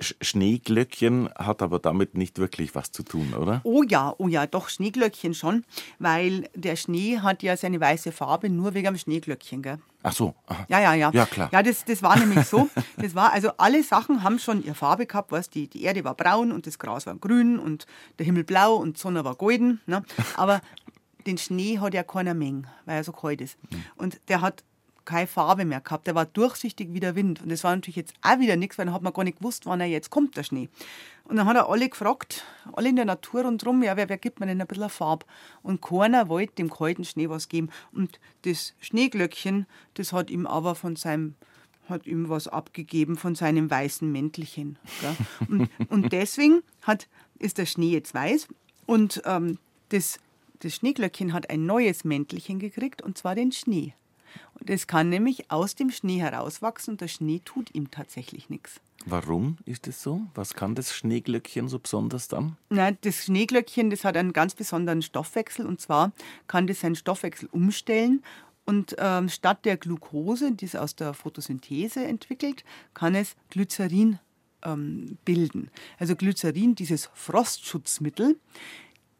[0.00, 3.60] Schneeglöckchen hat aber damit nicht wirklich was zu tun, oder?
[3.64, 5.64] Oh ja, oh ja, doch Schneeglöckchen schon,
[5.98, 9.78] weil der Schnee hat ja seine weiße Farbe nur wegen dem Schneeglöckchen, gell?
[10.02, 10.34] Ach so.
[10.46, 10.64] Aha.
[10.68, 11.10] Ja, ja, ja.
[11.12, 11.50] Ja, klar.
[11.52, 12.68] Ja, das, das war nämlich so.
[12.96, 16.14] Das war, also alle Sachen haben schon ihre Farbe gehabt, weißt die, die Erde war
[16.14, 17.86] braun und das Gras war grün und
[18.18, 19.80] der Himmel blau und die Sonne war golden.
[19.86, 20.02] Ne?
[20.36, 20.60] Aber
[21.26, 23.56] den Schnee hat ja keiner Menge, weil er so kalt ist.
[23.70, 23.84] Hm.
[23.96, 24.64] Und der hat
[25.04, 26.06] keine Farbe mehr gehabt.
[26.06, 27.42] Der war durchsichtig wie der Wind.
[27.42, 29.66] Und das war natürlich jetzt auch wieder nichts, weil dann hat man gar nicht gewusst,
[29.66, 30.68] wann er jetzt kommt, der Schnee.
[31.24, 34.40] Und dann hat er alle gefragt, alle in der Natur rundherum, ja, wer, wer gibt
[34.40, 35.26] mir denn ein bisschen Farbe?
[35.62, 37.70] Und keiner wollte dem kalten Schnee was geben.
[37.92, 41.34] Und das Schneeglöckchen, das hat ihm aber von seinem
[41.88, 44.78] hat ihm was abgegeben von seinem weißen Mäntelchen.
[45.48, 47.08] Und, und, deswegen hat,
[47.40, 48.46] ist der Schnee jetzt weiß
[48.86, 49.58] und ähm,
[49.88, 50.20] das,
[50.60, 53.94] das Schneeglöckchen hat ein neues Mäntelchen gekriegt und zwar den Schnee.
[54.60, 58.80] Das kann nämlich aus dem Schnee herauswachsen und der Schnee tut ihm tatsächlich nichts.
[59.06, 60.22] Warum ist das so?
[60.34, 62.56] Was kann das Schneeglöckchen so besonders dann?
[62.68, 66.12] Nein, das Schneeglöckchen, das hat einen ganz besonderen Stoffwechsel und zwar
[66.46, 68.22] kann das seinen Stoffwechsel umstellen
[68.66, 72.62] und ähm, statt der Glucose, die es aus der Photosynthese entwickelt,
[72.92, 74.18] kann es Glycerin
[74.62, 75.70] ähm, bilden.
[75.98, 78.38] Also Glycerin, dieses Frostschutzmittel,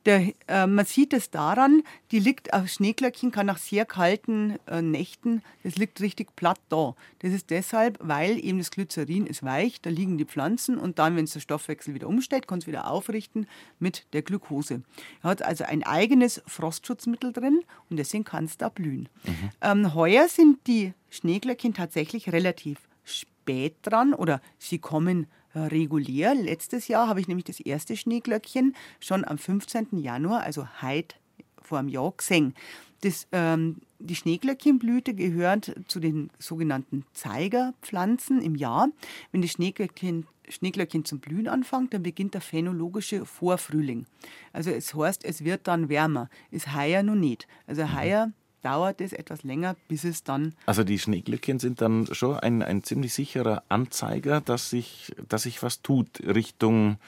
[0.07, 4.81] der, äh, man sieht es daran, die liegt auf Schneeglöckchen, kann nach sehr kalten äh,
[4.81, 6.95] Nächten, das liegt richtig platt da.
[7.21, 11.17] Das ist deshalb, weil eben das Glycerin ist weich, da liegen die Pflanzen und dann,
[11.17, 13.47] wenn es der Stoffwechsel wieder umstellt, kann es wieder aufrichten
[13.79, 14.83] mit der Glucose.
[15.23, 17.61] Er hat also ein eigenes Frostschutzmittel drin
[17.91, 19.09] und deswegen kann es da blühen.
[19.25, 19.51] Mhm.
[19.61, 26.35] Ähm, heuer sind die Schneeglöckchen tatsächlich relativ spät dran oder sie kommen regulär.
[26.35, 29.99] Letztes Jahr habe ich nämlich das erste Schneeglöckchen schon am 15.
[29.99, 31.17] Januar, also heute
[31.63, 32.55] vor einem Jahr, gesehen.
[33.03, 38.89] Das, ähm, die Schneeglöckchenblüte gehört zu den sogenannten Zeigerpflanzen im Jahr.
[39.33, 44.07] Wenn das Schneeglöckchen, Schneeglöckchen zum Blühen anfängt, dann beginnt der phänologische Vorfrühling.
[44.53, 46.29] Also es heißt, es wird dann wärmer.
[46.51, 47.47] Ist heuer noch nicht.
[47.67, 47.99] Also mhm.
[47.99, 48.33] heuer
[48.63, 50.55] dauert es etwas länger, bis es dann.
[50.67, 55.63] Also die Schneeglöckchen sind dann schon ein, ein ziemlich sicherer Anzeiger, dass sich, dass sich
[55.63, 56.99] was tut Richtung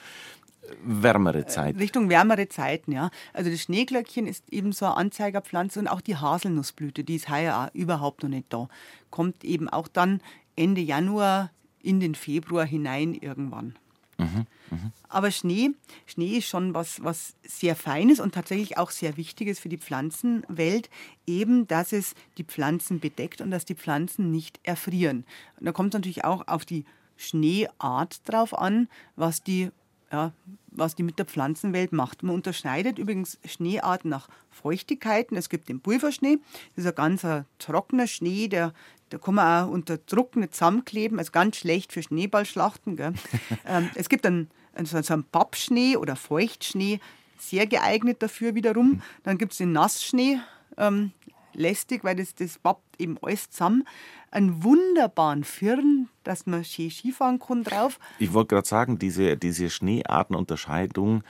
[0.85, 1.79] wärmere äh, Zeit.
[1.79, 3.11] Richtung wärmere Zeiten, ja.
[3.33, 7.57] Also das Schneeglöckchen ist eben so eine Anzeigerpflanze und auch die Haselnussblüte, die ist heuer
[7.71, 8.69] auch überhaupt noch nicht da.
[9.11, 10.21] Kommt eben auch dann
[10.57, 11.51] Ende Januar
[11.83, 13.75] in den Februar hinein irgendwann.
[14.23, 14.93] Mhm.
[15.09, 15.71] Aber Schnee,
[16.07, 20.89] Schnee ist schon was, was sehr Feines und tatsächlich auch sehr Wichtiges für die Pflanzenwelt,
[21.27, 25.25] eben, dass es die Pflanzen bedeckt und dass die Pflanzen nicht erfrieren.
[25.59, 26.85] Und da kommt es natürlich auch auf die
[27.17, 29.71] Schneeart drauf an, was die
[30.13, 30.33] ja,
[30.69, 32.23] was die mit der Pflanzenwelt macht.
[32.23, 35.37] Man unterscheidet übrigens Schneearten nach Feuchtigkeiten.
[35.37, 36.39] Es gibt den Pulverschnee,
[36.77, 37.27] das ist ein ganz
[37.59, 38.75] trockener Schnee, der,
[39.13, 42.97] da kann man auch unter Druck nicht zusammenkleben, also ganz schlecht für Schneeballschlachten.
[43.67, 46.99] ähm, es gibt einen, also einen Pappschnee oder Feuchtschnee,
[47.39, 49.03] sehr geeignet dafür wiederum.
[49.23, 50.41] Dann gibt es den Nassschnee,
[50.79, 51.13] ähm,
[51.53, 53.85] lästig, weil das, das pappt eben alles zusammen.
[54.31, 57.99] Einen wunderbaren Firn, dass man schön Skifahren kann drauf.
[58.19, 61.23] Ich wollte gerade sagen, diese, diese Schneeartenunterscheidung,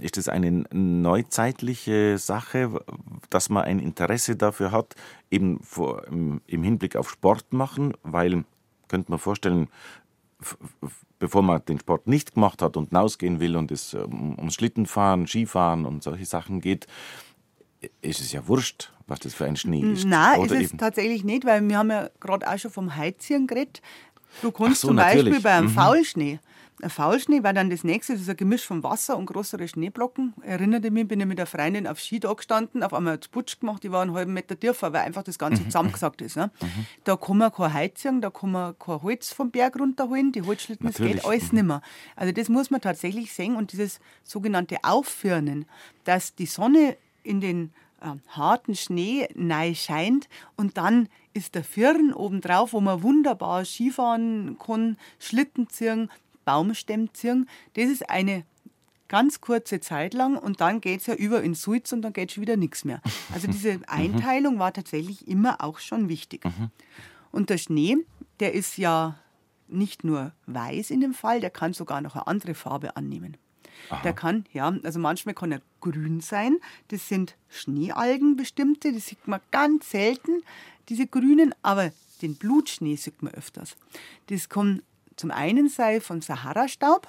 [0.00, 2.80] ist es eine neuzeitliche Sache,
[3.30, 4.94] dass man ein Interesse dafür hat,
[5.30, 8.44] eben vor, im Hinblick auf Sport machen, weil,
[8.88, 9.68] könnte man vorstellen,
[11.18, 15.26] bevor man den Sport nicht gemacht hat und hinausgehen will und es um, ums Schlittenfahren,
[15.26, 16.86] Skifahren und solche Sachen geht,
[18.00, 20.04] ist es ja wurscht, was das für ein Schnee ist.
[20.04, 20.78] Nein, ist es eben?
[20.78, 23.82] tatsächlich nicht, weil wir haben ja gerade auch schon vom Heizieren geredet.
[24.40, 25.42] Du kannst so, zum Beispiel natürlich.
[25.42, 25.74] bei einem mhm.
[25.74, 26.40] Faulschnee
[26.82, 30.34] ein Faulschnee war dann das nächste, das ist ein Gemisch von Wasser und größere Schneeblocken.
[30.42, 33.28] Erinnerte mich, bin ich mit einer Freundin auf Ski da gestanden, auf einmal hat es
[33.28, 35.66] Putsch gemacht, die war einen halben Meter tiefer, weil einfach das Ganze mhm.
[35.66, 36.36] zusammengesagt ist.
[36.36, 36.50] Ne?
[36.60, 36.86] Mhm.
[37.04, 40.88] Da kann man kein Heizung, da kann man kein Holz vom Berg runterholen, die Holzschlitten,
[40.88, 41.58] das geht alles mhm.
[41.58, 41.82] nicht mehr.
[42.16, 45.66] Also das muss man tatsächlich sehen und dieses sogenannte Auffirnen,
[46.04, 52.12] dass die Sonne in den äh, harten Schnee neu scheint und dann ist der Firn
[52.12, 56.10] obendrauf, wo man wunderbar Skifahren kann, Schlitten ziehen,
[56.44, 57.48] Baumstämme ziehen.
[57.74, 58.44] Das ist eine
[59.08, 62.32] ganz kurze Zeit lang und dann geht es ja über in Suiz und dann geht
[62.32, 63.02] schon wieder nichts mehr.
[63.34, 63.84] Also diese mhm.
[63.86, 66.44] Einteilung war tatsächlich immer auch schon wichtig.
[66.44, 66.70] Mhm.
[67.30, 67.98] Und der Schnee,
[68.40, 69.18] der ist ja
[69.68, 73.36] nicht nur weiß in dem Fall, der kann sogar noch eine andere Farbe annehmen.
[73.90, 74.02] Aha.
[74.02, 76.58] Der kann, ja, also manchmal kann er grün sein.
[76.88, 80.42] Das sind Schneealgen bestimmte, die sieht man ganz selten,
[80.88, 83.76] diese grünen, aber den Blutschnee sieht man öfters.
[84.28, 84.82] Das kommt
[85.16, 87.08] zum einen sei von Sahara-Staub,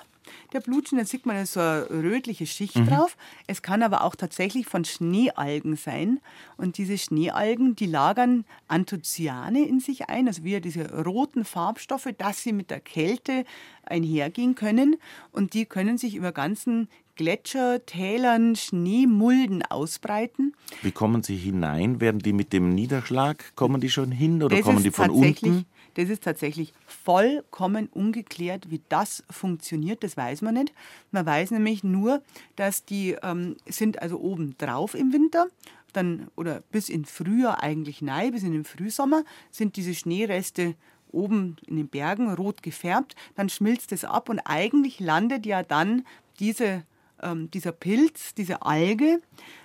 [0.53, 2.87] der Blutschnee, da sieht man so eine rötliche Schicht mhm.
[2.87, 3.17] drauf.
[3.47, 6.19] Es kann aber auch tatsächlich von Schneealgen sein.
[6.57, 12.43] Und diese Schneealgen, die lagern Anthocyane in sich ein, also wieder diese roten Farbstoffe, dass
[12.43, 13.45] sie mit der Kälte
[13.85, 14.95] einhergehen können.
[15.31, 20.55] Und die können sich über ganzen Gletscher, Tälern, Schneemulden ausbreiten.
[20.81, 22.01] Wie kommen sie hinein?
[22.01, 25.65] Werden die mit dem Niederschlag, kommen die schon hin oder das kommen die von unten?
[25.95, 30.03] Das ist tatsächlich vollkommen ungeklärt, wie das funktioniert.
[30.03, 30.73] Das weiß man nicht.
[31.11, 32.21] Man weiß nämlich nur,
[32.55, 35.47] dass die ähm, sind also oben drauf im Winter.
[35.93, 40.75] Dann, oder bis in Frühjahr eigentlich nein, bis in den Frühsommer sind diese Schneereste
[41.11, 43.15] oben in den Bergen rot gefärbt.
[43.35, 46.05] Dann schmilzt es ab und eigentlich landet ja dann
[46.39, 46.83] diese,
[47.21, 49.21] ähm, dieser Pilz, diese Alge,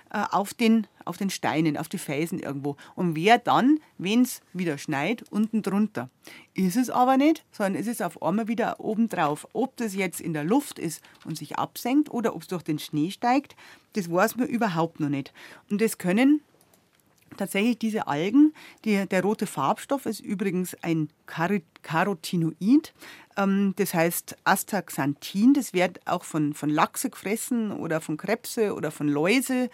[0.09, 2.75] auf, den, auf den Steinen, auf die Felsen irgendwo.
[2.95, 6.09] Und wer dann, wenn es wieder schneit, unten drunter.
[6.53, 9.47] Ist es aber nicht, sondern ist es auf einmal wieder oben drauf.
[9.53, 12.79] Ob das jetzt in der Luft ist und sich absenkt oder ob es durch den
[12.79, 13.55] Schnee steigt,
[13.93, 15.33] das weiß man überhaupt noch nicht.
[15.69, 16.41] Und das können
[17.37, 18.53] tatsächlich diese Algen,
[18.85, 22.93] die, der rote Farbstoff ist übrigens ein Carotinoid,
[23.37, 28.91] ähm, das heißt Astaxanthin, das wird auch von, von Lachse gefressen oder von Krebse oder
[28.91, 29.69] von Läuse,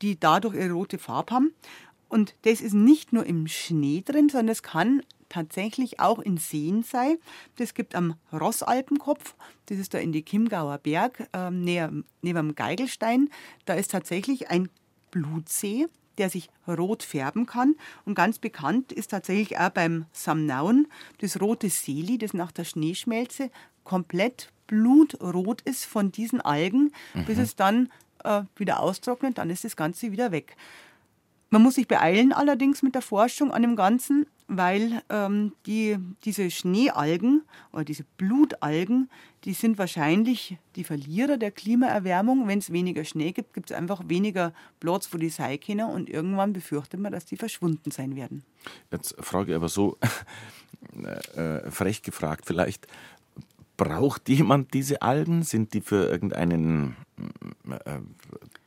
[0.00, 1.54] die dadurch ihre rote Farbe haben.
[2.08, 6.82] Und das ist nicht nur im Schnee drin, sondern es kann tatsächlich auch in Seen
[6.82, 7.16] sein.
[7.56, 9.34] Das gibt am Rossalpenkopf,
[9.66, 13.30] das ist da in die Chiemgauer Berg, äh, neben dem Geigelstein.
[13.64, 14.68] Da ist tatsächlich ein
[15.10, 15.86] Blutsee
[16.22, 17.74] der sich rot färben kann.
[18.04, 20.86] Und ganz bekannt ist tatsächlich auch beim Samnauen
[21.18, 23.50] das rote Seli, das nach der Schneeschmelze
[23.82, 27.24] komplett blutrot ist von diesen Algen, mhm.
[27.24, 27.90] bis es dann
[28.22, 30.56] äh, wieder austrocknet, dann ist das Ganze wieder weg.
[31.50, 36.50] Man muss sich beeilen allerdings mit der Forschung an dem Ganzen, weil ähm, die, diese
[36.50, 39.10] Schneealgen oder diese Blutalgen,
[39.44, 42.46] die sind wahrscheinlich die Verlierer der Klimaerwärmung.
[42.48, 46.08] Wenn es weniger Schnee gibt, gibt es einfach weniger Platz, wo die sein können und
[46.08, 48.44] irgendwann befürchtet man, dass die verschwunden sein werden.
[48.90, 49.98] Jetzt frage ich aber so
[51.36, 52.86] äh, frech gefragt vielleicht,
[53.76, 55.42] braucht jemand diese Algen?
[55.42, 56.96] Sind die für irgendeinen
[57.68, 57.98] äh,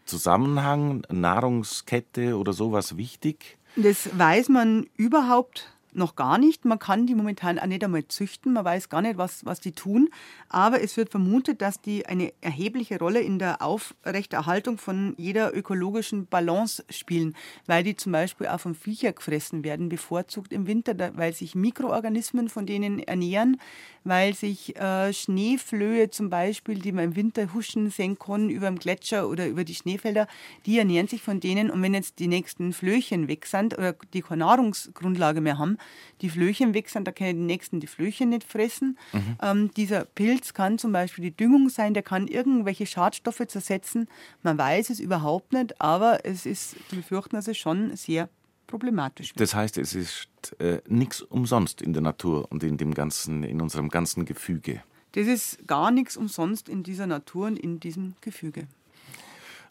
[0.06, 3.58] Zusammenhang, Nahrungskette oder sowas wichtig?
[3.76, 6.66] Das weiß man überhaupt noch gar nicht.
[6.66, 8.54] Man kann die momentan auch nicht einmal züchten.
[8.54, 10.10] Man weiß gar nicht, was, was die tun.
[10.50, 16.28] Aber es wird vermutet, dass die eine erhebliche Rolle in der Aufrechterhaltung von jeder ökologischen
[16.28, 21.34] Balance spielen, weil die zum Beispiel auch von Viecher gefressen werden, bevorzugt im Winter, weil
[21.34, 23.60] sich Mikroorganismen von denen ernähren,
[24.04, 28.78] weil sich äh, Schneeflöhe zum Beispiel, die man im Winter huschen sehen kann über dem
[28.78, 30.28] Gletscher oder über die Schneefelder,
[30.66, 31.72] die ernähren sich von denen.
[31.72, 35.78] Und wenn jetzt die nächsten Flöchen weg sind oder die keine Nahrungsgrundlage mehr haben,
[36.22, 38.98] die Flöchen weg sind, da können die nächsten die Flöchen nicht fressen.
[39.14, 39.38] Mhm.
[39.42, 44.08] Ähm, dieser Pilz kann zum Beispiel die Düngung sein, der kann irgendwelche Schadstoffe zersetzen.
[44.44, 48.30] Man weiß es überhaupt nicht, aber es ist zu befürchten, dass es schon sehr
[48.68, 49.42] problematisch wird.
[49.42, 50.28] Das heißt, es ist
[50.60, 54.82] äh, nichts umsonst in der Natur und in dem ganzen, in unserem ganzen Gefüge.
[55.14, 58.68] Das ist gar nichts umsonst in dieser Natur und in diesem Gefüge.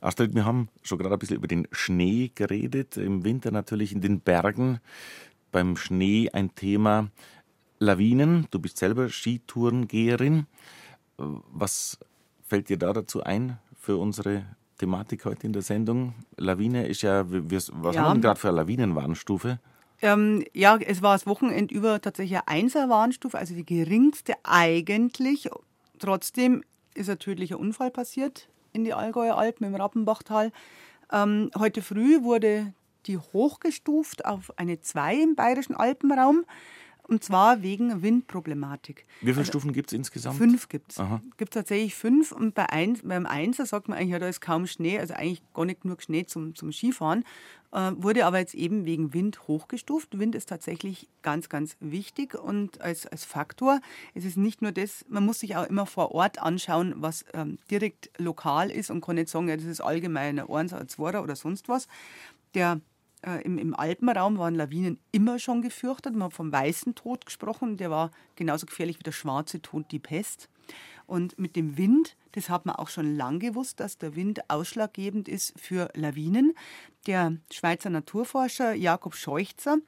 [0.01, 2.97] Astrid, wir haben schon gerade ein bisschen über den Schnee geredet.
[2.97, 4.81] Im Winter natürlich in den Bergen
[5.55, 7.11] beim Schnee ein Thema.
[7.79, 10.47] Lawinen, du bist selber Skitourengeherin.
[11.17, 11.97] Was
[12.43, 14.45] fällt dir da dazu ein für unsere
[14.79, 16.15] Thematik heute in der Sendung?
[16.37, 18.03] Lawine ist ja, was ja.
[18.03, 19.61] haben wir gerade für eine Lawinenwarnstufe?
[20.03, 25.49] Ähm, ja, es war das Wochenende über tatsächlich eine Einser-Warnstufe, also die geringste eigentlich.
[26.01, 26.65] Trotzdem
[26.95, 30.51] ist ein tödlicher Unfall passiert in die Allgäuer Alpen im Rappenbachtal.
[31.13, 32.75] Ähm, heute früh wurde
[33.07, 36.45] die hochgestuft auf eine 2 im bayerischen Alpenraum.
[37.07, 39.05] Und zwar wegen Windproblematik.
[39.21, 40.39] Wie viele also, Stufen gibt es insgesamt?
[40.39, 41.03] Fünf gibt es.
[41.37, 42.33] gibt tatsächlich fünf.
[42.33, 45.43] Und bei ein, beim Einser sagt man eigentlich, ja, da ist kaum Schnee, also eigentlich
[45.53, 47.25] gar nicht genug Schnee zum, zum Skifahren.
[47.73, 50.19] Äh, wurde aber jetzt eben wegen Wind hochgestuft.
[50.19, 53.81] Wind ist tatsächlich ganz, ganz wichtig und als, als Faktor.
[54.15, 57.59] Es ist nicht nur das, man muss sich auch immer vor Ort anschauen, was ähm,
[57.71, 61.21] direkt lokal ist und kann nicht sagen, ja, das ist allgemein ein 1 ein 2
[61.21, 61.87] oder sonst was.
[62.55, 62.81] Der
[63.25, 66.15] äh, im, im, Alpenraum waren Lawinen immer schon gefürchtet.
[66.15, 69.99] Man hat vom weißen Tod gesprochen, der war genauso gefährlich wie der schwarze Tod, die
[69.99, 70.49] Pest.
[71.07, 75.29] Und mit dem Wind, das hat man auch schon lange gewusst, dass der Wind ausschlaggebend
[75.29, 76.55] ist für Lawinen.
[77.07, 79.79] Der Schweizer Naturforscher Jakob Scheuchzer,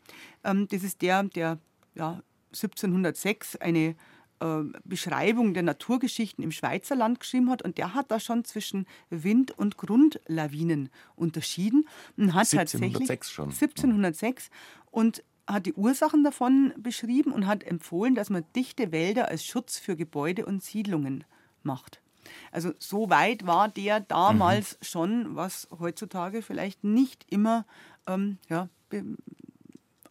[0.44, 1.59] ähm, das ist der, der
[1.94, 3.96] ja, 1706 eine
[4.85, 9.77] Beschreibung der Naturgeschichten im Schweizerland geschrieben hat und der hat da schon zwischen Wind- und
[9.79, 13.51] Grundlawinen unterschieden und hat 1706 tatsächlich schon.
[13.51, 14.51] 1706
[14.90, 19.79] und hat die Ursachen davon beschrieben und hat empfohlen, dass man dichte Wälder als Schutz
[19.79, 21.25] für Gebäude und Siedlungen
[21.62, 22.01] macht.
[22.51, 24.85] Also so weit war der damals Mhm.
[24.85, 27.64] schon, was heutzutage vielleicht nicht immer
[28.09, 28.68] ähm, ja,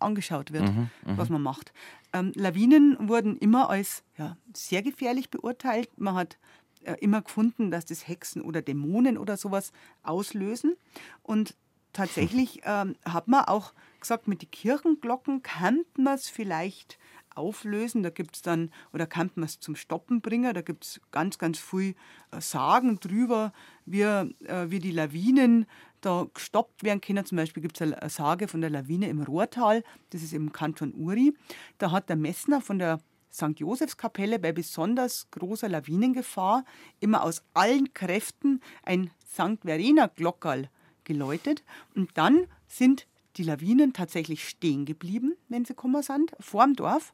[0.02, 1.74] angeschaut wird, Mhm, was man macht.
[2.14, 5.90] Ähm, Lawinen wurden immer als ja, sehr gefährlich beurteilt.
[6.00, 6.38] Man hat
[6.84, 9.72] äh, immer gefunden, dass das Hexen oder Dämonen oder sowas
[10.04, 10.76] auslösen.
[11.24, 11.56] Und
[11.94, 16.98] tatsächlich ähm, hat man auch gesagt, mit den Kirchenglocken kann man es vielleicht
[17.34, 18.04] auflösen.
[18.04, 20.54] Da gibt es dann, oder kann man es zum Stoppen bringen.
[20.54, 21.96] Da gibt es ganz, ganz viel
[22.32, 23.52] äh, Sagen drüber,
[23.86, 24.26] wie, äh,
[24.70, 25.66] wie die Lawinen
[26.06, 27.26] da gestoppt werden können.
[27.26, 30.94] Zum Beispiel gibt es eine Sage von der Lawine im Rohrtal, das ist im Kanton
[30.94, 31.34] Uri.
[31.78, 33.00] Da hat der Messner von der
[33.32, 33.60] St.
[33.60, 36.64] Josefskapelle bei besonders großer Lawinengefahr
[37.00, 39.62] immer aus allen Kräften ein St.
[39.64, 40.70] Verena Glockerl
[41.04, 41.64] geläutet.
[41.96, 47.14] Und dann sind die Lawinen tatsächlich stehen geblieben, wenn sie gekommen sind, vorm Dorf.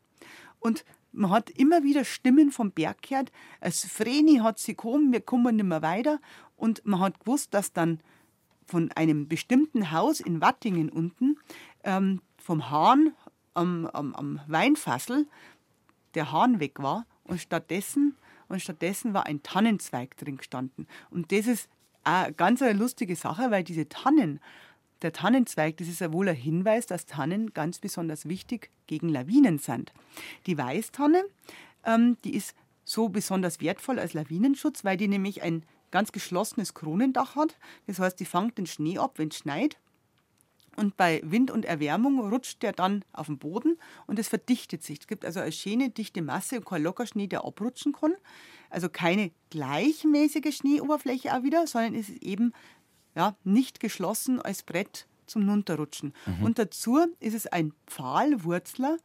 [0.59, 3.31] Und man hat immer wieder Stimmen vom Berg gehört.
[3.59, 6.19] Es Vreni hat sie kommen, wir kommen nicht mehr weiter.
[6.55, 7.99] Und man hat gewusst, dass dann
[8.71, 11.37] von einem bestimmten Haus in Wattingen unten
[11.83, 13.13] ähm, vom Hahn
[13.53, 15.27] am, am, am Weinfassel
[16.15, 18.15] der Hahn weg war und stattdessen,
[18.47, 20.87] und stattdessen war ein Tannenzweig drin gestanden.
[21.09, 21.69] Und das ist
[22.03, 24.39] eine ganz eine lustige Sache, weil diese Tannen,
[25.01, 29.57] der Tannenzweig, das ist ja wohl ein Hinweis, dass Tannen ganz besonders wichtig gegen Lawinen
[29.57, 29.91] sind.
[30.45, 31.23] Die Weißtanne,
[31.85, 32.55] ähm, die ist
[32.85, 37.57] so besonders wertvoll als Lawinenschutz, weil die nämlich ein ganz geschlossenes Kronendach hat.
[37.87, 39.77] Das heißt, die fangt den Schnee ab, wenn es schneit.
[40.77, 43.77] Und bei Wind und Erwärmung rutscht der dann auf den Boden
[44.07, 44.99] und es verdichtet sich.
[45.01, 48.13] Es gibt also eine schöne, dichte Masse und kein Lockerschnee, der abrutschen kann.
[48.69, 52.53] Also keine gleichmäßige Schneeoberfläche auch wieder, sondern es ist eben
[53.15, 56.13] ja, nicht geschlossen als Brett zum Runterrutschen.
[56.41, 58.97] Und dazu ist es ein Pfahlwurzler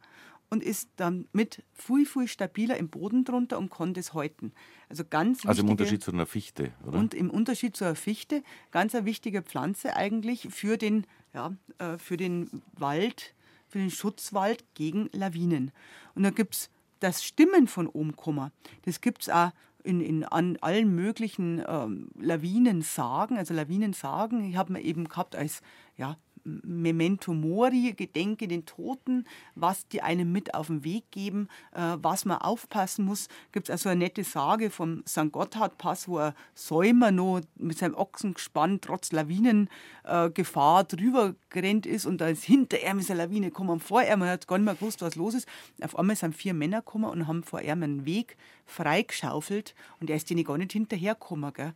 [0.49, 4.53] und ist damit viel, viel stabiler im Boden drunter und kann das halten.
[4.89, 6.97] Also ganz Also im Unterschied zu einer Fichte, oder?
[6.97, 12.17] und im Unterschied zur Fichte ganz eine wichtige Pflanze eigentlich für den, ja, äh, für
[12.17, 13.33] den Wald,
[13.67, 15.71] für den Schutzwald gegen Lawinen.
[16.15, 18.51] Und da gibt es das Stimmen von Omkummer.
[18.85, 19.51] Das gibt es auch
[19.83, 24.43] in, in an allen möglichen ähm, Lawinensagen, also Lawinensagen.
[24.43, 25.61] Ich habe mir eben gehabt als
[25.95, 26.17] ja,
[26.63, 32.25] Memento Mori, Gedenke den Toten, was die einem mit auf den Weg geben, äh, was
[32.25, 33.27] man aufpassen muss.
[33.51, 35.31] Gibt es also eine nette Sage vom St.
[35.31, 42.21] Gotthard-Pass, wo ein Säumer noch mit seinem Ochsengespann trotz Lawinengefahr äh, drüber gerannt ist und
[42.21, 44.75] da ist hinter ihm ist eine Lawine gekommen, vor ihm, man hat gar nicht mehr
[44.75, 45.47] gewusst, was los ist.
[45.81, 50.15] Auf einmal sind vier Männer gekommen und haben vor ihm einen Weg freigeschaufelt und er
[50.15, 51.53] ist denen gar nicht hinterhergekommen.
[51.53, 51.73] Gell?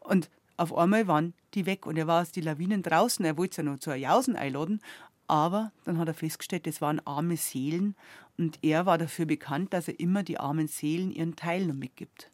[0.00, 3.24] Und auf einmal waren die weg und er war aus die Lawinen draußen.
[3.24, 4.80] Er wollte sie ja noch zu einer Jausen einladen,
[5.26, 7.96] aber dann hat er festgestellt, das waren arme Seelen
[8.36, 12.30] und er war dafür bekannt, dass er immer die armen Seelen ihren Teil noch mitgibt.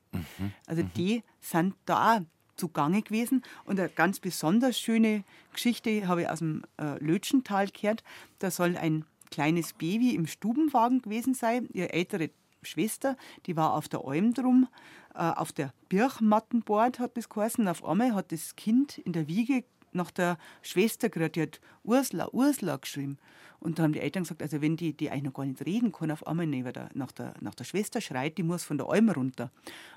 [0.66, 2.24] Also die sind da
[2.56, 8.02] zugange gewesen und eine ganz besonders schöne Geschichte habe ich aus dem äh, Lötschental gehört.
[8.38, 12.30] Da soll ein kleines Baby im Stubenwagen gewesen sein, ihre ältere
[12.62, 14.68] Schwester, die war auf der Alm drum,
[15.14, 17.66] äh, auf der Birchmattenbord hat das geheißen.
[17.68, 22.28] Auf einmal hat das Kind in der Wiege nach der Schwester gehört, die hat Ursula,
[22.32, 23.18] Ursula geschrieben.
[23.58, 25.92] Und da haben die Eltern gesagt, also wenn die, die eigentlich noch gar nicht reden
[25.92, 28.88] kann, auf einmal neben der, nach, der, nach der Schwester schreit, die muss von der
[28.88, 29.50] Alm runter.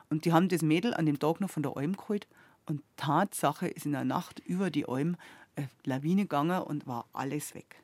[0.10, 2.28] Und die haben das Mädel an dem Tag noch von der Alm geholt.
[2.66, 5.16] Und Tatsache ist in der Nacht über die Alm
[5.56, 7.84] eine Lawine gegangen und war alles weg.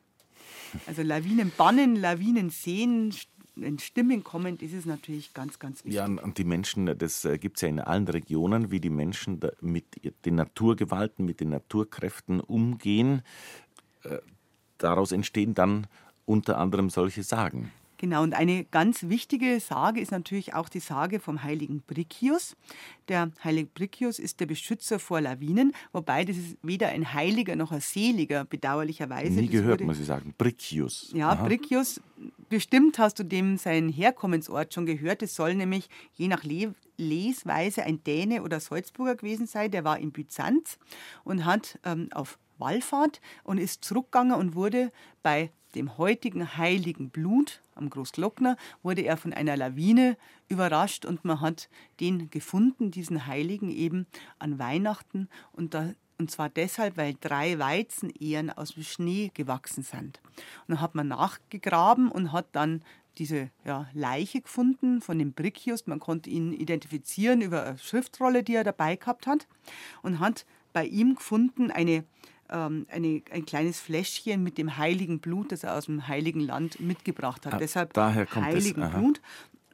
[0.86, 3.14] Also Lawinen bannen, Lawinen sehen,
[3.56, 5.94] wenn Stimmen kommen, das ist natürlich ganz, ganz wichtig.
[5.94, 9.84] Ja, und die Menschen, das gibt es ja in allen Regionen, wie die Menschen mit
[10.24, 13.22] den Naturgewalten, mit den Naturkräften umgehen.
[14.04, 14.18] Äh,
[14.80, 15.86] Daraus entstehen dann
[16.24, 17.70] unter anderem solche Sagen.
[18.00, 22.56] Genau, und eine ganz wichtige Sage ist natürlich auch die Sage vom heiligen Briccius.
[23.08, 27.72] Der heilige Briccius ist der Beschützer vor Lawinen, wobei das ist weder ein Heiliger noch
[27.72, 29.32] ein Seliger, bedauerlicherweise.
[29.34, 30.34] Nie Das gehört, wurde- muss ich sagen.
[30.38, 31.10] Briccius.
[31.14, 31.44] Ja, Aha.
[31.44, 32.00] Briccius,
[32.48, 35.22] bestimmt hast du dem seinen Herkommensort schon gehört.
[35.22, 39.70] Es soll nämlich je nach Le Lesweise ein Däne oder Salzburger gewesen sein.
[39.70, 40.78] Der war in Byzanz
[41.24, 44.90] und hat ähm, auf Wallfahrt und ist zurückgegangen und wurde
[45.22, 50.16] bei dem heutigen heiligen Blut am Großglockner, wurde er von einer Lawine
[50.48, 51.68] überrascht und man hat
[52.00, 54.06] den gefunden, diesen Heiligen eben
[54.38, 60.20] an Weihnachten und da und zwar deshalb, weil drei Weizenähren aus dem Schnee gewachsen sind.
[60.26, 62.82] Und dann hat man nachgegraben und hat dann
[63.16, 65.86] diese ja, Leiche gefunden von dem Briccius.
[65.86, 69.48] Man konnte ihn identifizieren über eine Schriftrolle, die er dabei gehabt hat.
[70.02, 72.04] Und hat bei ihm gefunden eine,
[72.50, 76.80] ähm, eine, ein kleines Fläschchen mit dem heiligen Blut, das er aus dem heiligen Land
[76.80, 77.54] mitgebracht hat.
[77.54, 78.98] Ah, Deshalb daher kommt heiligen aha.
[78.98, 79.20] Blut.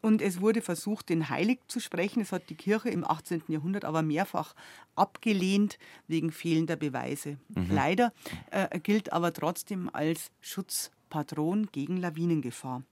[0.02, 2.20] Und es wurde versucht, den heilig zu sprechen.
[2.20, 3.42] Es hat die Kirche im 18.
[3.48, 4.54] Jahrhundert aber mehrfach
[4.94, 7.38] abgelehnt wegen fehlender Beweise.
[7.48, 7.66] Mhm.
[7.72, 8.12] Leider
[8.52, 12.82] äh, gilt aber trotzdem als Schutzpatron gegen Lawinengefahr.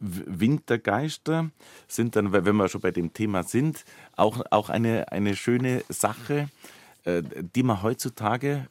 [0.00, 1.50] W- Wintergeister
[1.88, 3.84] sind dann, wenn wir schon bei dem Thema sind,
[4.16, 6.48] auch, auch eine, eine schöne Sache,
[7.54, 8.68] die man heutzutage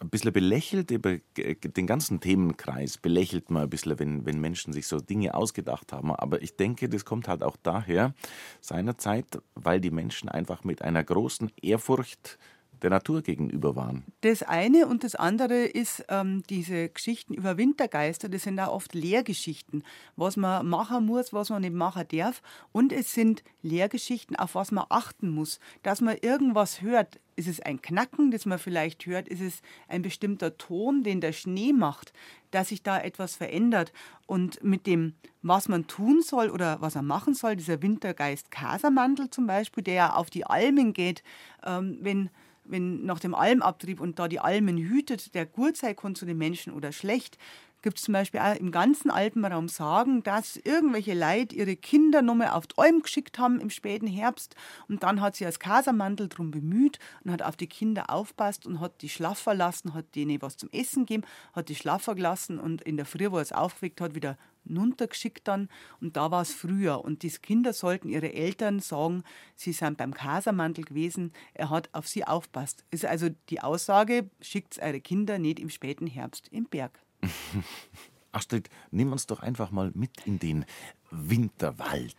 [0.00, 4.72] ein bisschen belächelt, über g- den ganzen Themenkreis belächelt man ein bisschen, wenn, wenn Menschen
[4.72, 6.12] sich so Dinge ausgedacht haben.
[6.14, 8.14] Aber ich denke, das kommt halt auch daher
[8.60, 9.26] seinerzeit,
[9.56, 12.38] weil die Menschen einfach mit einer großen Ehrfurcht
[12.82, 14.04] der Natur gegenüber waren.
[14.20, 18.28] Das eine und das andere ist ähm, diese Geschichten über Wintergeister.
[18.28, 19.82] Das sind auch oft Lehrgeschichten,
[20.16, 22.42] was man machen muss, was man nicht machen darf.
[22.72, 25.58] Und es sind Lehrgeschichten, auf was man achten muss.
[25.82, 27.20] Dass man irgendwas hört.
[27.36, 29.28] Ist es ein Knacken, das man vielleicht hört?
[29.28, 32.12] Ist es ein bestimmter Ton, den der Schnee macht,
[32.50, 33.92] dass sich da etwas verändert?
[34.26, 39.30] Und mit dem, was man tun soll oder was er machen soll, dieser Wintergeist Kasermantel
[39.30, 41.22] zum Beispiel, der ja auf die Almen geht,
[41.64, 42.30] ähm, wenn
[42.68, 46.72] wenn nach dem Almabtrieb und da die Almen hütet, der sein kann zu den Menschen
[46.72, 47.38] oder schlecht,
[47.82, 52.50] gibt es zum Beispiel auch im ganzen Alpenraum Sagen, dass irgendwelche Leute ihre Kinder nochmal
[52.50, 54.56] auf die Alm geschickt haben im späten Herbst
[54.88, 58.80] und dann hat sie als Kasermantel drum bemüht und hat auf die Kinder aufpasst und
[58.80, 62.82] hat die schlaffer lassen, hat denen was zum Essen gegeben, hat die schlaffer gelassen und
[62.82, 64.36] in der Früh, wo er es aufgeweckt hat, wieder
[64.76, 65.68] runtergeschickt dann
[66.00, 70.14] und da war es früher und die Kinder sollten ihre Eltern sagen, sie sind beim
[70.14, 72.84] Kasermantel gewesen, er hat auf sie aufpasst.
[72.90, 76.98] Ist also die Aussage, schickt eure Kinder nicht im späten Herbst im Berg.
[78.32, 80.64] Astrid, nimm uns doch einfach mal mit in den
[81.10, 82.16] Winterwald.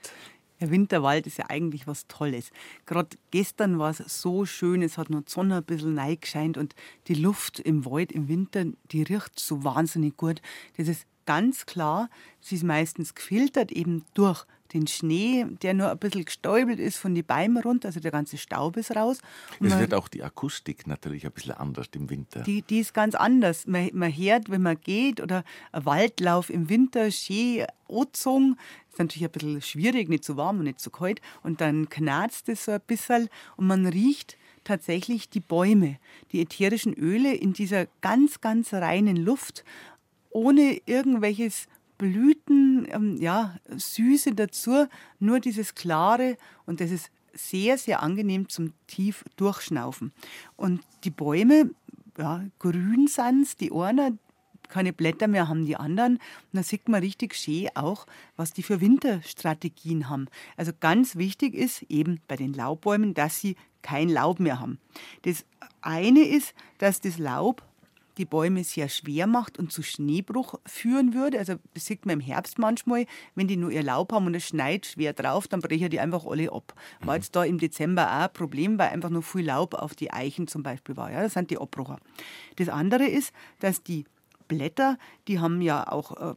[0.60, 2.52] Der Winterwald ist ja eigentlich was Tolles.
[2.86, 6.76] Gerade gestern war es so schön, es hat noch die Sonne ein bisschen neigescheint und
[7.08, 10.42] die Luft im Wald im Winter, die riecht so wahnsinnig gut.
[10.76, 12.10] Das ist ganz klar,
[12.42, 17.14] sie ist meistens gefiltert eben durch den Schnee, der nur ein bisschen gestäubelt ist von
[17.16, 19.20] den Bäumen runter, also der ganze Staub ist raus.
[19.60, 22.42] Und Es man- wird auch die Akustik natürlich ein bisschen anders im Winter.
[22.42, 23.68] die, die ist ganz anders.
[23.68, 28.58] Man, man hört, wenn man geht oder ein Waldlauf im Winter, schön angezogen.
[28.92, 31.20] Ist natürlich ein bisschen schwierig, nicht zu warm und nicht zu kalt.
[31.44, 35.98] Und dann knarzt es so ein bisschen und man riecht tatsächlich die Bäume,
[36.32, 39.64] die ätherischen Öle in dieser ganz, ganz reinen Luft,
[40.30, 41.68] ohne irgendwelches
[41.98, 44.88] Blüten, ähm, ja, Süße dazu,
[45.20, 50.12] nur dieses Klare und das ist sehr, sehr angenehm zum tief durchschnaufen.
[50.56, 51.72] Und die Bäume,
[52.18, 54.20] ja, grün sind die einen,
[54.70, 56.14] keine Blätter mehr haben die anderen.
[56.14, 56.22] Und
[56.54, 58.06] da sieht man richtig schön auch,
[58.38, 60.28] was die für Winterstrategien haben.
[60.56, 64.80] Also ganz wichtig ist eben bei den Laubbäumen, dass sie kein Laub mehr haben.
[65.24, 65.46] Das
[65.82, 67.64] eine ist, dass das Laub
[68.20, 71.40] die Bäume sehr schwer macht und zu Schneebruch führen würde.
[71.40, 74.46] Also das sieht man im Herbst manchmal, wenn die nur ihr Laub haben und es
[74.48, 76.74] schneit schwer drauf, dann brechen die einfach alle ab.
[77.00, 80.12] War jetzt da im Dezember auch ein Problem, weil einfach nur viel Laub auf die
[80.12, 81.12] Eichen zum Beispiel war.
[81.12, 81.98] Ja, das sind die Abbrucher.
[82.58, 84.06] Das andere ist, dass die
[84.50, 84.98] Blätter,
[85.28, 86.36] die haben ja auch äh,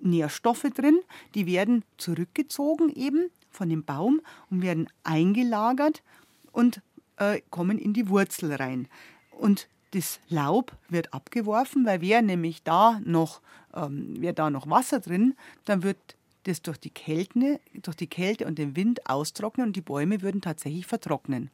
[0.00, 1.00] Nährstoffe drin,
[1.34, 4.20] die werden zurückgezogen eben von dem Baum
[4.50, 6.02] und werden eingelagert
[6.50, 6.82] und
[7.16, 8.88] äh, kommen in die Wurzel rein.
[9.30, 13.40] Und das Laub wird abgeworfen, weil wäre nämlich da noch,
[13.74, 15.34] ähm, wäre da noch Wasser drin,
[15.64, 19.80] dann wird das durch die, Kälte, durch die Kälte und den Wind austrocknen und die
[19.80, 21.50] Bäume würden tatsächlich vertrocknen.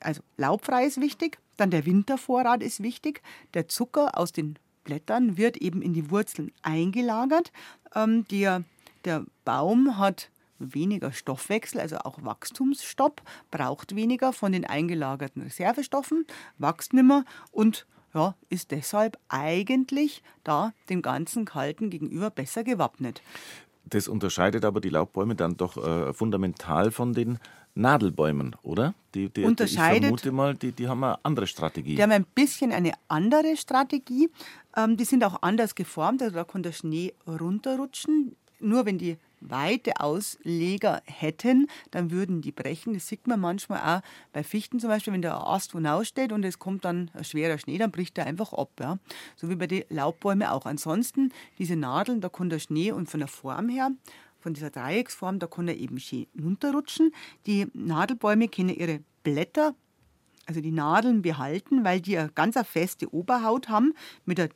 [0.00, 3.22] Also laubfrei ist wichtig, dann der Wintervorrat ist wichtig.
[3.52, 7.52] Der Zucker aus den Blättern wird eben in die Wurzeln eingelagert.
[7.94, 8.64] Ähm, der,
[9.04, 16.26] der Baum hat weniger Stoffwechsel, also auch Wachstumsstopp, braucht weniger von den eingelagerten Reservestoffen,
[16.58, 23.22] wächst nimmer und ja, ist deshalb eigentlich da dem ganzen Kalten gegenüber besser gewappnet.
[23.86, 27.38] Das unterscheidet aber die Laubbäume dann doch äh, fundamental von den
[27.74, 28.94] Nadelbäumen, oder?
[29.14, 31.96] Die, die, Unterscheidet- Ich vermute mal, die, die haben eine andere Strategie.
[31.96, 34.30] Die haben ein bisschen eine andere Strategie.
[34.76, 36.22] Ähm, die sind auch anders geformt.
[36.22, 38.36] Also da kann der Schnee runterrutschen.
[38.60, 39.16] Nur wenn die
[39.48, 42.94] weite Ausleger hätten, dann würden die brechen.
[42.94, 46.44] Das sieht man manchmal auch bei Fichten zum Beispiel, wenn der Ast wo steht und
[46.44, 48.70] es kommt dann ein schwerer Schnee, dann bricht er einfach ab.
[48.80, 48.98] Ja.
[49.36, 50.66] So wie bei den Laubbäumen auch.
[50.66, 53.90] Ansonsten, diese Nadeln, da kann der Schnee und von der Form her
[54.38, 57.14] von dieser Dreiecksform, da kann er eben schön runterrutschen.
[57.46, 59.74] Die Nadelbäume können ihre Blätter
[60.46, 64.50] also die Nadeln behalten, weil die eine ganz feste Oberhaut haben mit einer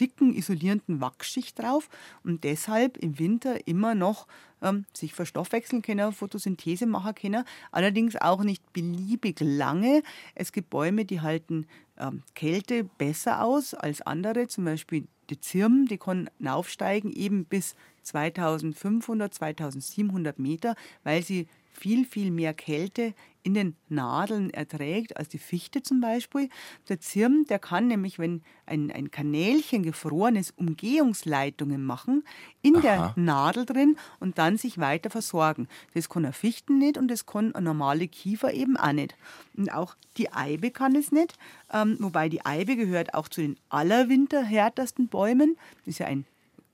[0.00, 1.88] dicken, isolierenden Wachsschicht drauf
[2.24, 4.26] und deshalb im Winter immer noch
[4.62, 10.02] ähm, sich verstoffwechseln können, Photosynthese machen können, allerdings auch nicht beliebig lange.
[10.34, 11.66] Es gibt Bäume, die halten
[11.98, 17.74] ähm, Kälte besser aus als andere, zum Beispiel die Zirben, die können aufsteigen eben bis
[18.02, 20.74] 2500, 2700 Meter,
[21.04, 21.46] weil sie
[21.80, 26.50] viel, viel mehr Kälte in den Nadeln erträgt als die Fichte zum Beispiel.
[26.90, 32.22] Der Zirm, der kann nämlich, wenn ein, ein Kanälchen gefroren ist, Umgehungsleitungen machen
[32.60, 32.82] in Aha.
[32.82, 35.68] der Nadel drin und dann sich weiter versorgen.
[35.94, 39.16] Das kann eine Fichten nicht und das kann eine normale Kiefer eben auch nicht.
[39.56, 41.38] Und auch die Eibe kann es nicht,
[41.72, 45.56] ähm, wobei die Eibe gehört auch zu den allerwinterhärtesten Bäumen.
[45.78, 46.26] Das ist ja ein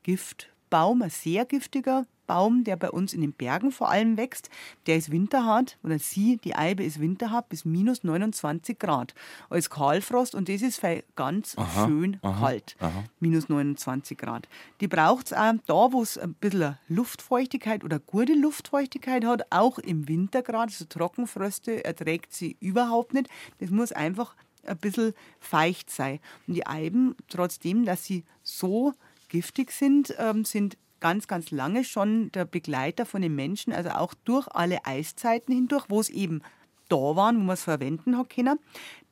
[0.03, 4.51] Giftbaum, ein sehr giftiger Baum, der bei uns in den Bergen vor allem wächst,
[4.87, 9.14] der ist winterhart, oder sie, die Eibe ist winterhart bis minus 29 Grad.
[9.49, 10.83] Als Kahlfrost und das ist
[11.14, 13.05] ganz aha, schön aha, kalt, aha.
[13.20, 14.49] minus 29 Grad.
[14.81, 19.79] Die braucht es auch da, wo es ein bisschen Luftfeuchtigkeit oder gute Luftfeuchtigkeit hat, auch
[19.79, 23.29] im Winter gerade, so Trockenfröste erträgt sie überhaupt nicht.
[23.59, 24.35] Das muss einfach
[24.66, 26.20] ein bisschen feucht sein.
[26.47, 28.93] Und die Eiben, trotzdem, dass sie so
[29.29, 30.77] giftig sind, ähm, sind
[31.07, 35.85] ganz, ganz lange schon der Begleiter von den Menschen, also auch durch alle Eiszeiten hindurch,
[35.89, 36.43] wo es eben
[36.89, 38.59] da waren, wo man es verwenden hat können.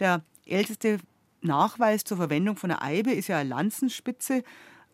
[0.01, 0.99] Der älteste
[1.41, 4.43] Nachweis zur Verwendung von einer Eibe ist ja eine Lanzenspitze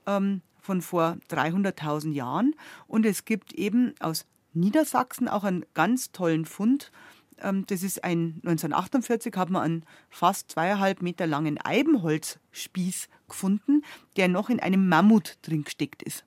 [0.06, 2.54] ähm, von vor 300.000 Jahren.
[2.86, 6.92] Und es gibt eben aus Niedersachsen auch einen ganz tollen Fund.
[7.38, 13.86] Ähm, das ist ein 1948 hat man einen fast zweieinhalb Meter langen Eibenholzspieß gefunden,
[14.18, 16.26] der noch in einem Mammut drin gesteckt ist.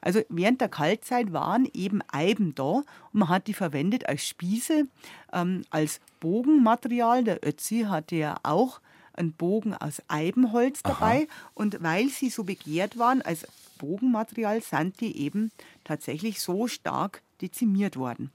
[0.00, 4.86] Also während der Kaltzeit waren eben Eiben da und man hat die verwendet als Spieße,
[5.32, 7.24] ähm, als Bogenmaterial.
[7.24, 8.80] Der Ötzi hatte ja auch
[9.14, 11.26] einen Bogen aus Eibenholz dabei.
[11.28, 11.50] Aha.
[11.54, 13.46] Und weil sie so begehrt waren als
[13.78, 15.50] Bogenmaterial, sind die eben
[15.84, 18.30] tatsächlich so stark dezimiert worden.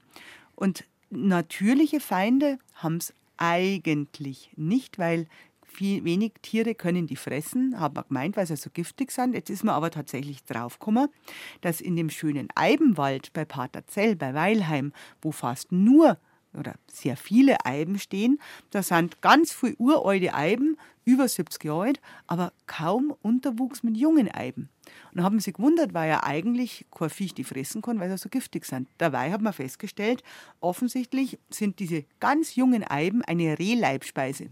[0.54, 5.26] Und natürliche Feinde haben es eigentlich nicht, weil
[5.74, 9.34] viel, wenig Tiere können die fressen, haben wir gemeint, weil sie so giftig sind.
[9.34, 11.08] Jetzt ist man aber tatsächlich draufgekommen,
[11.60, 16.18] dass in dem schönen Eibenwald bei Paterzell, bei Weilheim, wo fast nur
[16.56, 18.38] oder sehr viele Eiben stehen,
[18.70, 24.30] da sind ganz viele uralte Eiben, über 70 Jahre alt, aber kaum Unterwuchs mit jungen
[24.30, 24.70] Eiben.
[25.10, 28.16] Und dann haben sie gewundert, weil ja eigentlich kein Viech die fressen kann, weil sie
[28.16, 28.88] so giftig sind.
[28.98, 30.22] Dabei hat man festgestellt,
[30.60, 34.50] offensichtlich sind diese ganz jungen Eiben eine Rehleibspeise.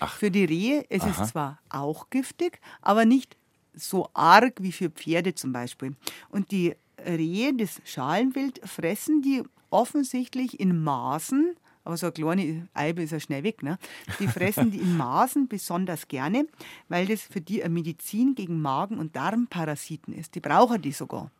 [0.00, 0.16] Ach.
[0.16, 3.36] Für die Rehe es ist es zwar auch giftig, aber nicht
[3.74, 5.94] so arg wie für Pferde zum Beispiel.
[6.30, 6.74] Und die
[7.06, 13.20] Rehe, das Schalenwild, fressen die offensichtlich in Maßen, aber so eine kleine Eibe ist ja
[13.20, 13.62] schnell weg.
[13.62, 13.78] Ne?
[14.18, 16.46] Die fressen die in Maßen besonders gerne,
[16.88, 20.34] weil das für die eine Medizin gegen Magen- und Darmparasiten ist.
[20.34, 21.30] Die brauchen die sogar.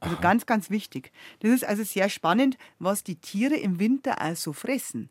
[0.00, 0.22] Also Aha.
[0.22, 1.12] ganz, ganz wichtig.
[1.40, 5.10] Das ist also sehr spannend, was die Tiere im Winter also fressen.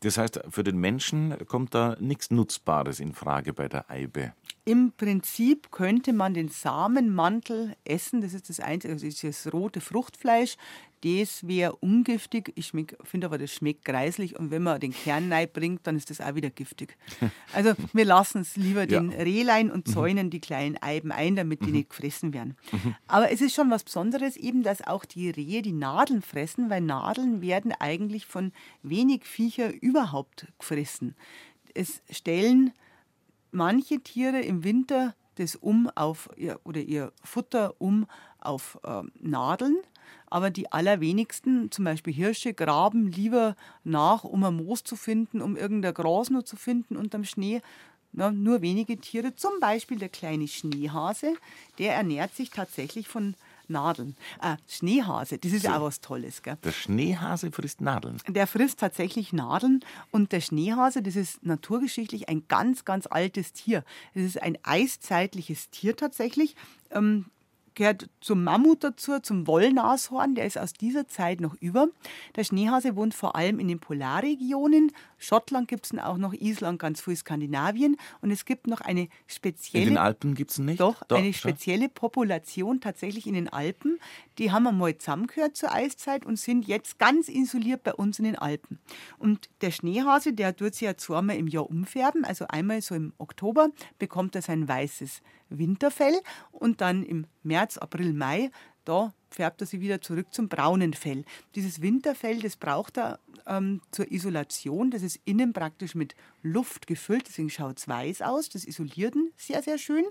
[0.00, 4.32] Das heißt, für den Menschen kommt da nichts Nutzbares in Frage bei der Eibe.
[4.64, 8.20] Im Prinzip könnte man den Samenmantel essen.
[8.20, 10.56] Das ist das einzige, das, ist das rote Fruchtfleisch.
[11.02, 12.52] Das wäre ungiftig.
[12.56, 12.72] Ich
[13.04, 14.38] finde aber, das schmeckt greislich.
[14.38, 16.96] Und wenn man den Kern bringt, dann ist das auch wieder giftig.
[17.54, 19.18] Also wir lassen es lieber den ja.
[19.18, 19.92] Rehlein und mhm.
[19.92, 21.72] zäunen die kleinen Eiben ein, damit die mhm.
[21.72, 22.56] nicht gefressen werden.
[22.70, 22.94] Mhm.
[23.06, 26.82] Aber es ist schon was Besonderes eben, dass auch die Rehe die Nadeln fressen, weil
[26.82, 31.14] Nadeln werden eigentlich von wenig Viecher überhaupt gefressen.
[31.74, 32.72] Es stellen
[33.50, 38.06] manche Tiere im Winter das um auf ihr, oder ihr Futter um
[38.40, 39.78] auf äh, Nadeln,
[40.30, 45.56] aber die allerwenigsten, zum Beispiel Hirsche, graben lieber nach, um ein Moos zu finden, um
[45.56, 47.60] irgendein Gras nur zu finden unterm Schnee.
[48.12, 51.34] Na, nur wenige Tiere, zum Beispiel der kleine Schneehase,
[51.78, 53.34] der ernährt sich tatsächlich von
[53.68, 54.16] Nadeln.
[54.42, 55.70] Äh, Schneehase, das ist so.
[55.70, 56.42] auch was Tolles.
[56.42, 56.56] Gell?
[56.64, 58.18] Der Schneehase frisst Nadeln.
[58.26, 59.80] Der frisst tatsächlich Nadeln.
[60.10, 63.84] Und der Schneehase, das ist naturgeschichtlich ein ganz, ganz altes Tier.
[64.14, 66.56] Es ist ein eiszeitliches Tier tatsächlich.
[66.90, 67.26] Ähm,
[67.78, 71.88] gehört zum Mammut dazu, zum Wollnashorn, der ist aus dieser Zeit noch über.
[72.36, 74.92] Der Schneehase wohnt vor allem in den Polarregionen.
[75.18, 77.96] Schottland gibt es auch noch, Island, ganz viel Skandinavien.
[78.20, 79.84] Und es gibt noch eine spezielle.
[79.84, 80.80] In den Alpen gibt es nicht?
[80.80, 83.98] Doch, doch, eine spezielle Population tatsächlich in den Alpen.
[84.38, 88.36] Die haben einmal zusammengehört zur Eiszeit und sind jetzt ganz isoliert bei uns in den
[88.36, 88.78] Alpen.
[89.18, 92.24] Und der Schneehase, der tut sich ja zweimal im Jahr umfärben.
[92.24, 96.20] Also einmal so im Oktober bekommt er sein weißes Winterfell
[96.52, 98.50] und dann im März, April, Mai,
[98.88, 101.24] da färbt er sich wieder zurück zum braunen Fell.
[101.54, 104.90] Dieses Winterfell, das braucht er ähm, zur Isolation.
[104.90, 108.48] Das ist innen praktisch mit Luft gefüllt, deswegen schaut es weiß aus.
[108.48, 110.04] Das isoliert ihn sehr, sehr schön.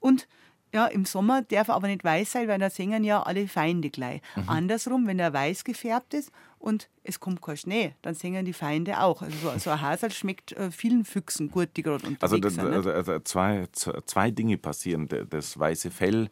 [0.00, 0.26] Und
[0.72, 3.88] ja, im Sommer darf er aber nicht weiß sein, weil da singen ja alle Feinde
[3.88, 4.20] gleich.
[4.36, 4.48] Mhm.
[4.48, 9.00] Andersrum, wenn er weiß gefärbt ist und es kommt kein Schnee, dann singen die Feinde
[9.00, 9.22] auch.
[9.22, 12.72] Also so, so ein Hasel schmeckt äh, vielen Füchsen gut, die gerade unterwegs also, sind.
[12.72, 15.08] Also, also zwei, zwei Dinge passieren.
[15.30, 16.28] Das weiße Fell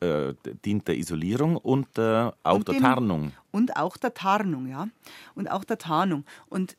[0.00, 0.34] äh,
[0.64, 3.32] dient der Isolierung und äh, auch und der dem, Tarnung.
[3.50, 4.88] Und auch der Tarnung, ja.
[5.34, 6.24] Und auch der Tarnung.
[6.48, 6.76] Und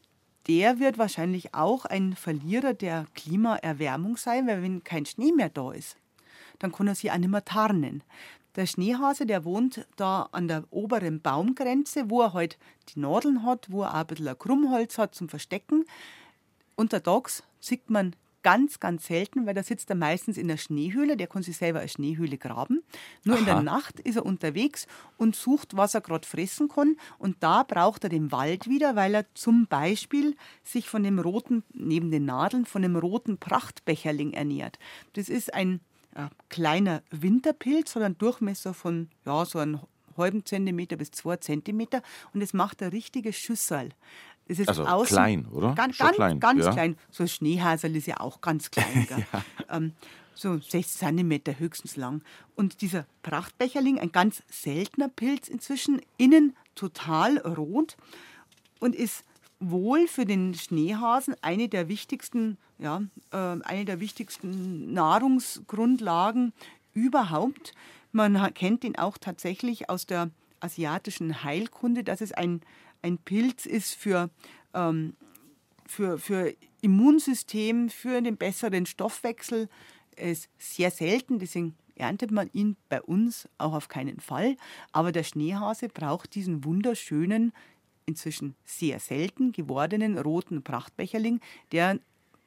[0.48, 5.72] der wird wahrscheinlich auch ein Verlierer der Klimaerwärmung sein, weil wenn kein Schnee mehr da
[5.72, 5.98] ist,
[6.60, 8.04] dann kann er sich auch nicht mehr tarnen.
[8.56, 12.58] Der Schneehase, der wohnt da an der oberen Baumgrenze, wo er halt
[12.90, 15.86] die Nadeln hat, wo er auch ein bisschen ein Krummholz hat zum Verstecken.
[16.76, 21.26] Untertags sieht man ganz, ganz selten, weil da sitzt er meistens in der Schneehöhle, der
[21.26, 22.84] kann sich selber eine Schneehöhle graben.
[23.24, 23.40] Nur Aha.
[23.40, 24.86] in der Nacht ist er unterwegs
[25.18, 26.96] und sucht, was er gerade fressen kann.
[27.18, 31.64] Und da braucht er den Wald wieder, weil er zum Beispiel sich von dem roten,
[31.74, 34.78] neben den Nadeln, von dem roten Prachtbecherling ernährt.
[35.14, 35.80] Das ist ein
[36.14, 39.80] äh, kleiner Winterpilz, einen Durchmesser von ja, so einem
[40.18, 43.90] halben Zentimeter bis zwei Zentimeter und es macht ein richtiges Schüssel.
[44.48, 45.74] Das ist also außen, klein, oder?
[45.74, 46.40] Ganz, ganz klein.
[46.40, 46.72] Ganz ja.
[46.72, 46.98] klein.
[47.10, 49.08] So ein Schneehasel ist ja auch ganz klein.
[49.32, 49.44] ja.
[49.70, 49.94] ähm,
[50.36, 52.22] so 6 Zentimeter höchstens lang.
[52.56, 57.98] Und dieser Prachtbecherling, ein ganz seltener Pilz inzwischen, innen total rot
[58.80, 59.24] und ist
[59.60, 66.54] wohl für den Schneehasen eine der wichtigsten, ja, äh, eine der wichtigsten Nahrungsgrundlagen
[66.94, 67.74] überhaupt.
[68.12, 70.30] Man kennt ihn auch tatsächlich aus der
[70.60, 72.62] asiatischen Heilkunde, dass es ein,
[73.06, 74.30] ein Pilz ist für,
[74.74, 75.16] ähm,
[75.86, 79.70] für, für Immunsystem, für den besseren Stoffwechsel.
[80.16, 84.58] Ist sehr selten, deswegen erntet man ihn bei uns auch auf keinen Fall.
[84.92, 87.54] Aber der Schneehase braucht diesen wunderschönen
[88.08, 91.42] inzwischen sehr selten gewordenen roten Prachtbecherling,
[91.72, 92.00] der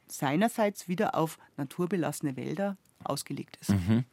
[0.06, 3.70] seinerseits wieder auf naturbelassene Wälder ausgelegt ist.
[3.70, 4.04] Mhm.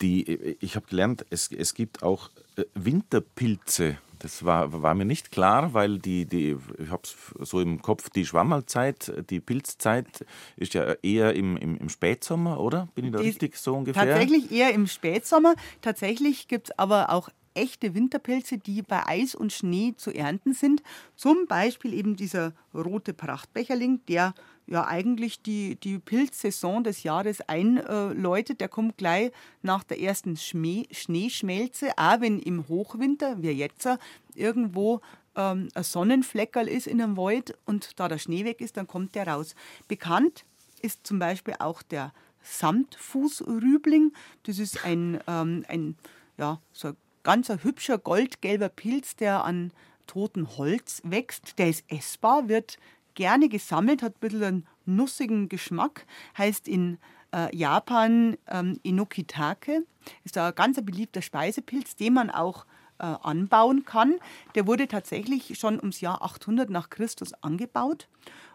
[0.00, 0.24] Die,
[0.60, 3.98] ich habe gelernt, es, es gibt auch äh, Winterpilze.
[4.18, 8.10] Das war, war mir nicht klar, weil die, die ich habe es so im Kopf,
[8.10, 10.24] die Schwammerlzeit, die Pilzzeit
[10.56, 12.88] ist ja eher im, im, im Spätsommer, oder?
[12.94, 14.04] Bin ich da die richtig so ungefähr?
[14.04, 15.54] Tatsächlich eher im Spätsommer.
[15.82, 20.82] Tatsächlich gibt es aber auch echte Winterpilze, die bei Eis und Schnee zu ernten sind.
[21.16, 24.34] Zum Beispiel eben dieser rote Prachtbecherling, der
[24.66, 28.60] ja eigentlich die, die Pilzsaison des Jahres einläutet.
[28.60, 29.32] Der kommt gleich
[29.62, 33.88] nach der ersten Schmäh, Schneeschmelze, auch wenn im Hochwinter, wie jetzt,
[34.34, 35.00] irgendwo
[35.36, 39.14] ähm, ein Sonnenfleckerl ist in einem Wald und da der Schnee weg ist, dann kommt
[39.14, 39.54] der raus.
[39.88, 40.44] Bekannt
[40.82, 44.12] ist zum Beispiel auch der Samtfußrübling.
[44.44, 45.96] Das ist ein, ähm, ein
[46.38, 46.96] ja, so ein
[47.26, 49.72] ganz ein hübscher goldgelber Pilz, der an
[50.06, 51.58] totem Holz wächst.
[51.58, 52.78] Der ist essbar, wird
[53.14, 56.06] gerne gesammelt, hat ein bisschen einen nussigen Geschmack,
[56.38, 56.98] heißt in
[57.34, 59.84] äh, Japan ähm, Inokitake,
[60.22, 62.64] ist da ein ganz beliebter Speisepilz, den man auch
[63.00, 64.14] äh, anbauen kann.
[64.54, 68.06] Der wurde tatsächlich schon ums Jahr 800 nach Christus angebaut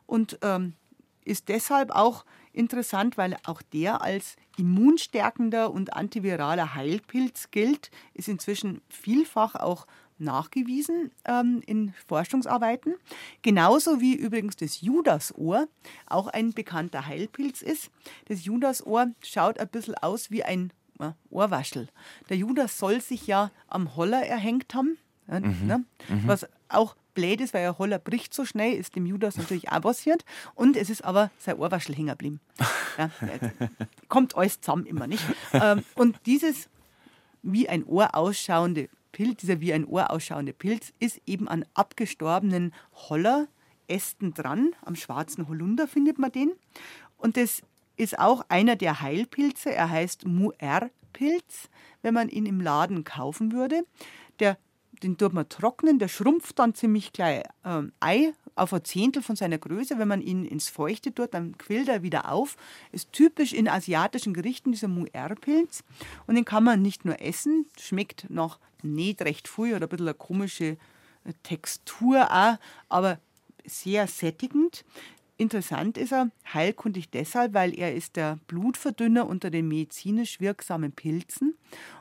[0.05, 0.75] und ähm,
[1.25, 2.23] ist deshalb auch
[2.53, 9.87] interessant, weil auch der als immunstärkender und antiviraler Heilpilz gilt, ist inzwischen vielfach auch
[10.21, 12.95] nachgewiesen ähm, in Forschungsarbeiten.
[13.41, 15.67] Genauso wie übrigens das Judasohr
[16.05, 17.89] auch ein bekannter Heilpilz ist.
[18.27, 21.89] Das Judasohr schaut ein bisschen aus wie ein äh, Ohrwaschel.
[22.29, 24.97] Der Judas soll sich ja am Holler erhängt haben,
[25.27, 25.67] äh, mhm.
[25.67, 25.83] ne?
[26.07, 26.27] mhm.
[26.27, 29.81] was auch blöd ist, weil der Holler bricht so schnell, ist dem Judas natürlich auch
[29.81, 30.23] passiert.
[30.55, 32.39] Und es ist aber sein Ohrwaschel hängen geblieben.
[32.97, 33.09] Ja,
[34.09, 35.23] kommt alles zusammen immer, nicht?
[35.53, 36.69] Ähm, und dieses
[37.43, 42.73] wie ein Ohr ausschauende Pilz, dieser wie ein Ohr ausschauende Pilz, ist eben an abgestorbenen
[42.93, 44.71] Hollerästen dran.
[44.83, 46.51] Am schwarzen Holunder findet man den.
[47.17, 47.61] Und das
[47.97, 49.73] ist auch einer der Heilpilze.
[49.73, 51.69] Er heißt Muer-Pilz,
[52.01, 53.83] wenn man ihn im Laden kaufen würde.
[54.39, 54.57] Der
[55.03, 59.35] den tut man trocknen, der schrumpft dann ziemlich gleich ähm, Ei auf ein Zehntel von
[59.35, 59.97] seiner Größe.
[59.97, 62.57] Wenn man ihn ins Feuchte tut, dann quillt er wieder auf.
[62.91, 65.83] Ist typisch in asiatischen Gerichten dieser Muer-Pilz.
[66.27, 70.07] Und den kann man nicht nur essen, schmeckt noch nicht recht viel oder ein bisschen
[70.07, 70.77] eine komische
[71.23, 72.57] äh, Textur auch,
[72.89, 73.19] aber
[73.65, 74.83] sehr sättigend.
[75.41, 81.55] Interessant ist er heilkundig deshalb, weil er ist der Blutverdünner unter den medizinisch wirksamen Pilzen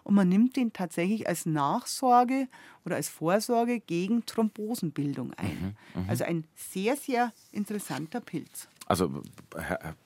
[0.04, 2.48] und man nimmt ihn tatsächlich als Nachsorge
[2.84, 5.76] oder als Vorsorge gegen Thrombosenbildung ein.
[5.94, 6.10] Mhm, mh.
[6.10, 8.68] Also ein sehr, sehr interessanter Pilz.
[8.84, 9.22] Also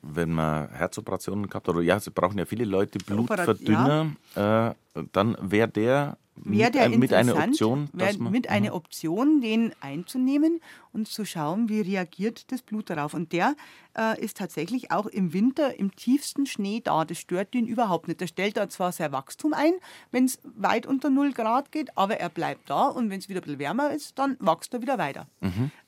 [0.01, 4.71] wenn man Herzoperationen gehabt hat, oder ja, sie brauchen ja viele Leute Blutverdünner, ja.
[4.71, 4.75] äh,
[5.11, 9.41] dann wäre der wäre der mit, mit einer interessant, Option, wär, man, mit einer Option,
[9.41, 10.61] den einzunehmen
[10.93, 13.15] und zu schauen, wie reagiert das Blut darauf.
[13.15, 13.55] Und der
[13.97, 17.05] äh, ist tatsächlich auch im Winter im tiefsten Schnee da.
[17.05, 18.21] Das stört ihn überhaupt nicht.
[18.21, 19.75] Der stellt da zwar sein Wachstum ein,
[20.11, 23.41] wenn es weit unter 0 Grad geht, aber er bleibt da und wenn es wieder
[23.41, 25.29] ein bisschen wärmer ist, dann wächst er wieder weiter.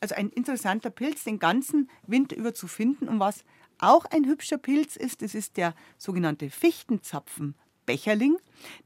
[0.01, 3.09] Also ein interessanter Pilz, den ganzen Winter über zu finden.
[3.09, 3.45] Und was
[3.79, 7.55] auch ein hübscher Pilz ist, das ist der sogenannte Fichtenzapfen.
[7.87, 8.37] Becherling.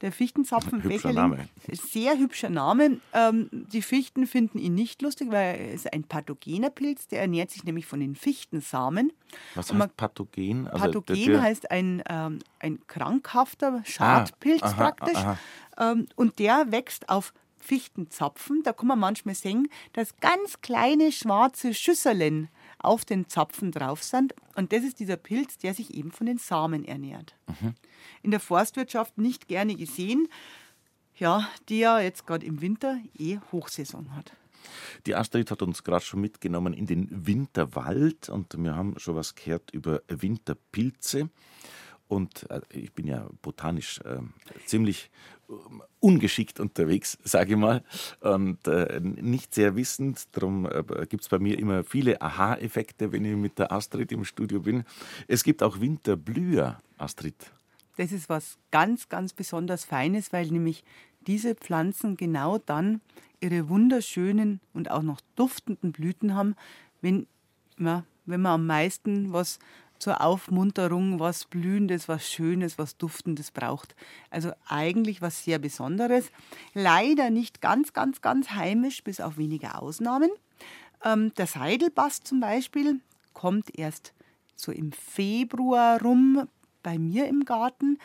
[0.03, 1.17] Der Fichtenzapfenbecherling.
[1.17, 1.49] Name.
[1.73, 3.01] Sehr hübscher Name.
[3.15, 7.09] Ähm, die Fichten finden ihn nicht lustig, weil er ist ein pathogener Pilz.
[7.09, 9.13] Der ernährt sich nämlich von den Fichtensamen.
[9.55, 10.67] Was heißt Pathogen?
[10.69, 15.17] Also Pathogen der- heißt ein, ähm, ein krankhafter Schadpilz Ah, aha, praktisch.
[15.17, 15.39] aha.
[15.79, 18.63] Ähm, und der wächst auf Fichtenzapfen.
[18.65, 22.49] Da kann man manchmal sehen, dass ganz kleine schwarze Schüsseln
[22.83, 24.35] auf den Zapfen drauf sind.
[24.57, 27.35] Und das ist dieser Pilz, der sich eben von den Samen ernährt.
[27.47, 27.75] Mhm.
[28.23, 30.29] In der Forstwirtschaft nicht gerne gesehen.
[31.17, 34.33] Ja, die ja jetzt gerade im Winter eh Hochsaison hat.
[35.07, 39.35] Die Astrid hat uns gerade schon mitgenommen in den Winterwald und wir haben schon was
[39.35, 41.31] gehört über Winterpilze.
[42.11, 44.19] Und äh, ich bin ja botanisch äh,
[44.67, 45.11] ziemlich
[45.49, 47.85] ähm, ungeschickt unterwegs, sage ich mal,
[48.19, 50.27] und äh, nicht sehr wissend.
[50.33, 54.25] Darum äh, gibt es bei mir immer viele Aha-Effekte, wenn ich mit der Astrid im
[54.25, 54.83] Studio bin.
[55.29, 57.37] Es gibt auch Winterblüher, Astrid.
[57.97, 60.83] Das ist was ganz, ganz besonders Feines, weil nämlich
[61.29, 63.03] diese Pflanzen genau dann
[63.41, 66.57] ihre wunderschönen und auch noch duftenden Blüten haben,
[67.03, 67.29] wenn,
[67.79, 69.61] ja, wenn man am meisten was
[70.01, 73.95] zur Aufmunterung, was Blühendes, was Schönes, was Duftendes braucht.
[74.31, 76.33] Also eigentlich was sehr Besonderes.
[76.75, 80.31] Leider nicht ganz, ganz, ganz heimisch, bis auf wenige Ausnahmen.
[81.05, 83.01] Ähm, der Seidelbast zum Beispiel
[83.35, 84.13] kommt erst
[84.57, 86.49] so im Februar rum
[86.83, 87.99] bei mir im Garten.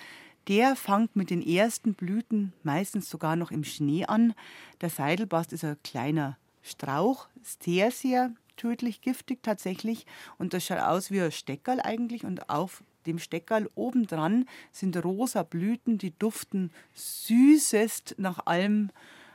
[0.48, 4.34] Der fängt mit den ersten Blüten meistens sogar noch im Schnee an.
[4.82, 10.06] Der Seidelbast ist ein kleiner Strauch, sehr, sehr tödlich giftig tatsächlich.
[10.38, 12.26] Und das schaut aus wie ein Steckerl eigentlich.
[12.26, 18.90] Und auf dem Steckerl obendran sind rosa Blüten, die duften süßest nach allem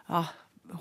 [0.08, 0.34] ach,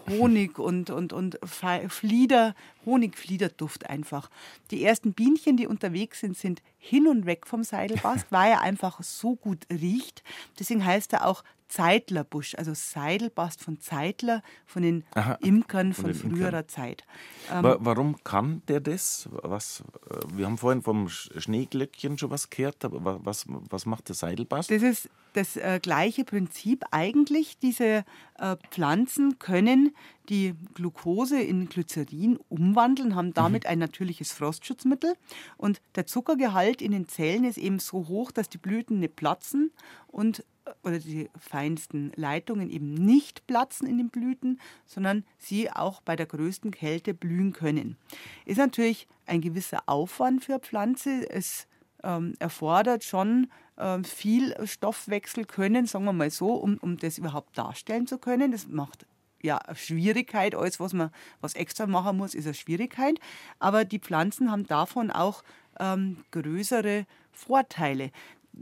[0.08, 4.30] Honig und, und, und Flieder, Honigfliederduft einfach.
[4.72, 9.02] Die ersten Bienchen, die unterwegs sind, sind hin und weg vom Seidelbast, weil er einfach
[9.04, 10.24] so gut riecht.
[10.58, 16.13] Deswegen heißt er auch Zeitlerbusch, also Seidelbast von Zeitler, von den Aha, Imkern von von,
[16.13, 16.38] den Imkern.
[16.38, 17.05] früherer Zeit.
[17.51, 19.30] Ähm, Wa- Warum kann der das?
[19.32, 23.86] Was, äh, wir haben vorhin vom Sch- Schneeglöckchen schon was gehört, aber wa- was, was
[23.86, 24.72] macht der Seidelbast?
[24.72, 27.59] Das ist das äh, gleiche Prinzip eigentlich.
[27.59, 28.03] Diese
[28.39, 29.95] äh, Pflanzen können
[30.28, 35.13] die Glucose in Glycerin umwandeln, haben damit ein natürliches Frostschutzmittel.
[35.57, 39.72] Und der Zuckergehalt in den Zellen ist eben so hoch, dass die Blüten nicht platzen
[40.07, 40.43] und
[40.84, 46.26] oder die feinsten Leitungen eben nicht platzen in den Blüten, sondern sie auch bei der
[46.26, 47.97] größten Kälte blühen können.
[48.45, 51.30] Ist natürlich ein gewisser Aufwand für Pflanze.
[51.30, 51.67] Es
[52.03, 53.47] ähm, erfordert schon
[53.78, 58.51] ähm, viel Stoffwechsel können, sagen wir mal so, um, um das überhaupt darstellen zu können.
[58.51, 59.05] Das macht
[59.41, 60.55] ja Schwierigkeit.
[60.55, 61.11] Alles, was man
[61.41, 63.20] was extra machen muss, ist eine Schwierigkeit.
[63.59, 65.43] Aber die Pflanzen haben davon auch
[65.80, 68.11] ähm, größere Vorteile.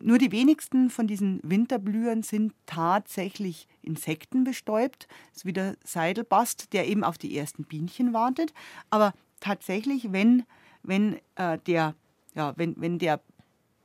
[0.01, 5.07] Nur die wenigsten von diesen Winterblühern sind tatsächlich insektenbestäubt.
[5.35, 8.53] Ist wie der Seidelbast, der eben auf die ersten Bienchen wartet.
[8.89, 10.43] Aber tatsächlich, wenn,
[10.83, 11.95] wenn, äh, der,
[12.35, 13.21] ja, wenn, wenn der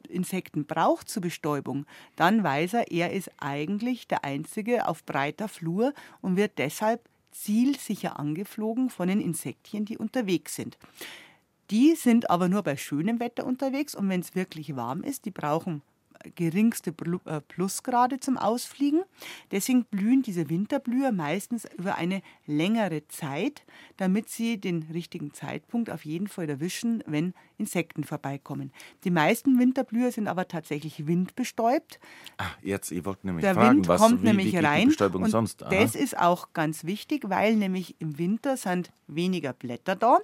[0.08, 1.86] Insekten braucht zur Bestäubung,
[2.16, 7.00] dann weiß er, er ist eigentlich der Einzige auf breiter Flur und wird deshalb
[7.30, 10.76] zielsicher angeflogen von den Insektchen, die unterwegs sind.
[11.70, 15.30] Die sind aber nur bei schönem Wetter unterwegs und wenn es wirklich warm ist, die
[15.30, 15.80] brauchen
[16.34, 16.94] geringste
[17.24, 19.02] äh, Plusgrade zum Ausfliegen.
[19.50, 23.64] Deswegen blühen diese Winterblüher meistens über eine längere Zeit,
[23.96, 28.72] damit sie den richtigen Zeitpunkt auf jeden Fall erwischen, wenn Insekten vorbeikommen.
[29.04, 32.00] Die meisten Winterblüher sind aber tatsächlich windbestäubt.
[32.38, 34.88] Ah, jetzt, ich wollte nämlich Der fragen, Wind was, kommt wie, nämlich wie rein.
[34.88, 35.62] Bestäubung und sonst?
[35.62, 35.70] Aha.
[35.70, 40.18] das ist auch ganz wichtig, weil nämlich im Winter sind weniger Blätter da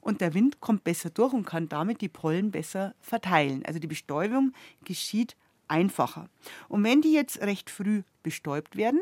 [0.00, 3.64] und der Wind kommt besser durch und kann damit die Pollen besser verteilen.
[3.64, 4.52] Also die Bestäubung
[4.84, 5.36] geschieht
[5.68, 6.28] einfacher.
[6.68, 9.00] Und wenn die jetzt recht früh bestäubt werden,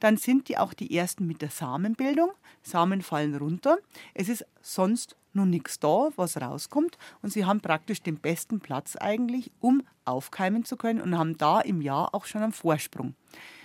[0.00, 2.32] dann sind die auch die ersten mit der Samenbildung.
[2.62, 3.78] Samen fallen runter.
[4.14, 6.98] Es ist sonst noch nichts da, was rauskommt.
[7.22, 11.60] Und sie haben praktisch den besten Platz eigentlich, um aufkeimen zu können und haben da
[11.60, 13.14] im Jahr auch schon einen Vorsprung.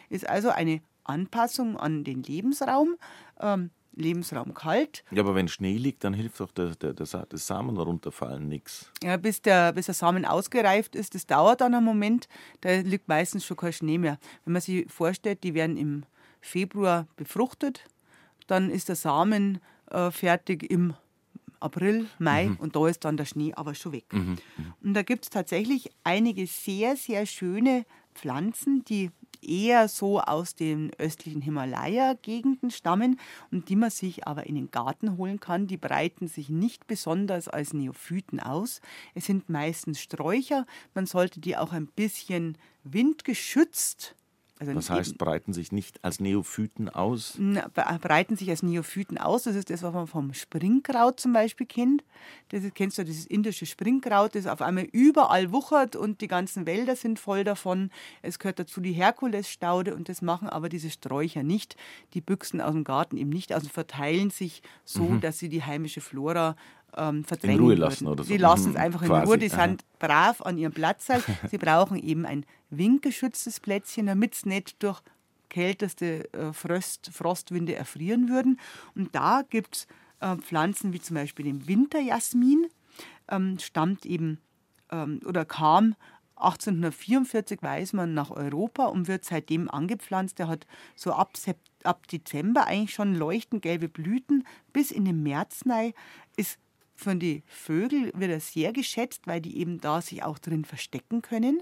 [0.10, 2.96] Ist also eine Anpassung an den Lebensraum.
[3.40, 5.04] Ähm, Lebensraum kalt.
[5.12, 8.92] ja, aber wenn Schnee liegt, dann hilft doch der, der, der, das Samen runterfallen nichts.
[9.04, 12.28] Ja, bis, der, bis der Samen ausgereift ist, das dauert dann einen Moment.
[12.62, 14.20] Da liegt meistens schon kein Schnee mehr.
[14.44, 16.04] Wenn man sich vorstellt, die werden im
[16.42, 17.86] Februar befruchtet.
[18.48, 20.94] Dann ist der Samen äh, fertig im
[21.60, 22.58] April, Mai mhm.
[22.58, 24.06] und da ist dann der Schnee aber schon weg.
[24.12, 24.38] Mhm.
[24.84, 29.10] Und da gibt es tatsächlich einige sehr, sehr schöne Pflanzen, die
[29.48, 33.20] eher so aus den östlichen Himalaya-Gegenden stammen
[33.52, 35.68] und die man sich aber in den Garten holen kann.
[35.68, 38.82] Die breiten sich nicht besonders als Neophyten aus.
[39.14, 40.66] Es sind meistens Sträucher.
[40.94, 44.16] Man sollte die auch ein bisschen windgeschützt
[44.58, 47.36] also das heißt, breiten sich nicht als Neophyten aus?
[48.00, 49.44] breiten sich als Neophyten aus.
[49.44, 52.06] Das ist das, was man vom Springkraut zum Beispiel kennt.
[52.50, 56.66] Das ist, kennst du dieses indische Springkraut, das auf einmal überall wuchert und die ganzen
[56.66, 57.92] Wälder sind voll davon.
[58.22, 61.76] Es gehört dazu die Herkulesstaude und das machen aber diese Sträucher nicht.
[62.14, 65.20] Die büchsen aus dem Garten eben nicht aus und verteilen sich so, mhm.
[65.20, 66.56] dass sie die heimische Flora
[66.96, 67.58] ähm, verdrängen.
[67.58, 68.32] In Ruhe lassen oder so.
[68.32, 69.28] Die lassen es mhm, einfach in Quasi.
[69.28, 69.64] Ruhe, die Aha.
[69.64, 71.10] sind brav an ihrem Platz.
[71.10, 71.24] Halt.
[71.50, 75.02] Sie brauchen eben ein windgeschütztes Plätzchen, damit es nicht durch
[75.50, 78.60] kälteste äh, Frost, Frostwinde erfrieren würden.
[78.96, 79.88] Und da gibt es
[80.20, 82.68] äh, Pflanzen wie zum Beispiel den Winterjasmin,
[83.30, 84.40] ähm, stammt eben
[84.92, 85.96] ähm, oder kam
[86.38, 90.38] 1844 weiß man nach Europa und wird seitdem angepflanzt.
[90.40, 91.32] Der hat so ab,
[91.84, 95.94] ab Dezember eigentlich schon leuchtend gelbe Blüten bis in den März rein.
[96.36, 96.60] Ist
[96.96, 101.22] von den Vögeln wird er sehr geschätzt, weil die eben da sich auch drin verstecken
[101.22, 101.62] können.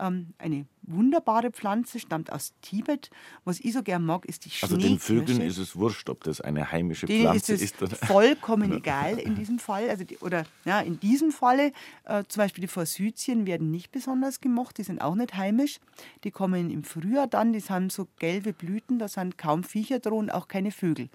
[0.00, 3.10] Ähm, eine wunderbare Pflanze, stammt aus Tibet.
[3.44, 6.40] Was ich so gern mag, ist die Also den Vögeln ist es wurscht, ob das
[6.40, 7.80] eine heimische Denen Pflanze ist.
[7.80, 9.90] ist vollkommen egal in diesem Fall.
[9.90, 11.72] Also die, oder ja, in diesem Falle,
[12.04, 15.80] äh, zum Beispiel die Forsythien werden nicht besonders gemocht, die sind auch nicht heimisch.
[16.22, 20.30] Die kommen im Frühjahr dann, die haben so gelbe Blüten, da sind kaum Viecher drin,
[20.30, 21.08] auch keine Vögel.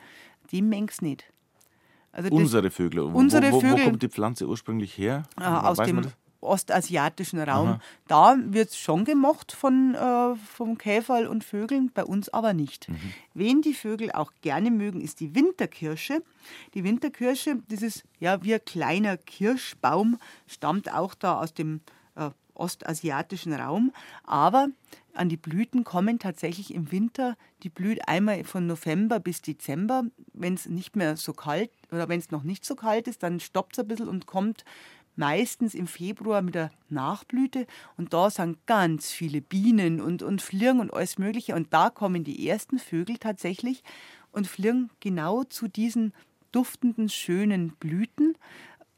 [0.51, 1.33] Die mengen's nicht.
[2.13, 2.99] Also unsere Vögel.
[2.99, 3.79] Unsere wo, wo, Vögel.
[3.79, 5.23] Wo kommt die Pflanze ursprünglich her?
[5.35, 6.03] Ah, aus dem
[6.43, 7.69] ostasiatischen Raum.
[7.69, 7.79] Aha.
[8.07, 12.89] Da wird es schon gemocht von, äh, vom Käferl und Vögeln, bei uns aber nicht.
[12.89, 13.13] Mhm.
[13.33, 16.21] Wen die Vögel auch gerne mögen, ist die Winterkirsche.
[16.73, 21.81] Die Winterkirsche, dieses ja wie ein kleiner Kirschbaum, stammt auch da aus dem
[22.15, 23.91] äh, ostasiatischen Raum.
[24.23, 24.67] Aber
[25.13, 27.35] an die Blüten kommen tatsächlich im Winter.
[27.63, 30.03] Die blüht einmal von November bis Dezember.
[30.33, 33.39] Wenn es nicht mehr so kalt oder wenn es noch nicht so kalt ist, dann
[33.39, 34.65] stoppt es ein bisschen und kommt
[35.15, 37.67] meistens im Februar mit der Nachblüte.
[37.97, 41.55] Und da sind ganz viele Bienen und, und Flirren und alles Mögliche.
[41.55, 43.83] Und da kommen die ersten Vögel tatsächlich
[44.31, 46.13] und flirren genau zu diesen
[46.51, 48.35] duftenden, schönen Blüten.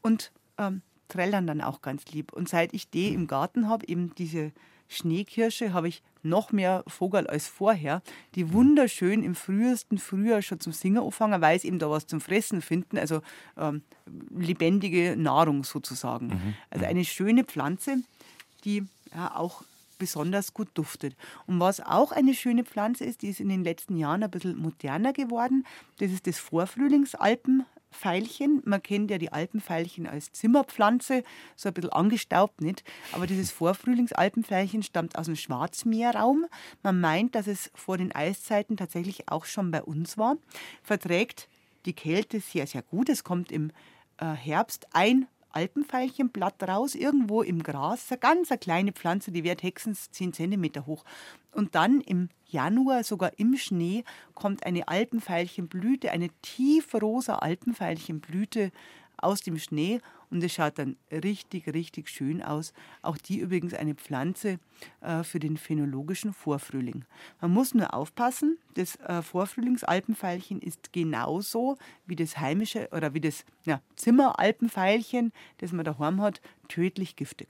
[0.02, 2.32] Und ähm, trällern dann auch ganz lieb.
[2.32, 4.52] Und seit ich die im Garten habe, eben diese
[4.88, 8.02] Schneekirsche, habe ich noch mehr Vogel als vorher,
[8.34, 12.20] die wunderschön im frühesten Frühjahr schon zum Singen anfangen, weil sie eben da was zum
[12.20, 13.22] Fressen finden, also
[13.56, 13.82] ähm,
[14.36, 16.28] lebendige Nahrung sozusagen.
[16.28, 16.54] Mhm.
[16.70, 17.98] Also eine schöne Pflanze,
[18.64, 18.84] die
[19.14, 19.62] ja, auch
[19.98, 21.16] besonders gut duftet.
[21.46, 24.56] Und was auch eine schöne Pflanze ist, die ist in den letzten Jahren ein bisschen
[24.58, 25.64] moderner geworden,
[25.98, 27.64] das ist das Vorfrühlingsalpen
[27.96, 28.62] Veilchen.
[28.64, 31.22] Man kennt ja die Alpenveilchen als Zimmerpflanze,
[31.56, 32.84] so ein bisschen angestaubt, nicht?
[33.12, 36.46] Aber dieses Vorfrühlingsalpenveilchen stammt aus dem Schwarzmeerraum.
[36.82, 40.36] Man meint, dass es vor den Eiszeiten tatsächlich auch schon bei uns war.
[40.82, 41.48] Verträgt
[41.86, 43.08] die Kälte sehr, sehr gut.
[43.08, 43.70] Es kommt im
[44.18, 45.26] äh, Herbst ein
[45.56, 48.10] Alpenveilchenblatt raus, irgendwo im Gras.
[48.10, 51.04] Eine ganz eine kleine Pflanze, die wird höchstens 10 cm hoch.
[51.52, 54.04] Und dann im Januar, sogar im Schnee,
[54.34, 58.70] kommt eine Alpenveilchenblüte, eine tiefrosa Alpenveilchenblüte
[59.16, 60.00] aus dem Schnee
[60.30, 62.72] und es schaut dann richtig, richtig schön aus.
[63.02, 64.58] Auch die übrigens eine Pflanze
[65.00, 67.04] äh, für den phänologischen Vorfrühling.
[67.40, 73.44] Man muss nur aufpassen, das äh, Vorfrühlingsalpenveilchen ist genauso wie das heimische oder wie das
[73.64, 77.48] ja, Zimmeralpenveilchen, das man daheim hat, tödlich giftig.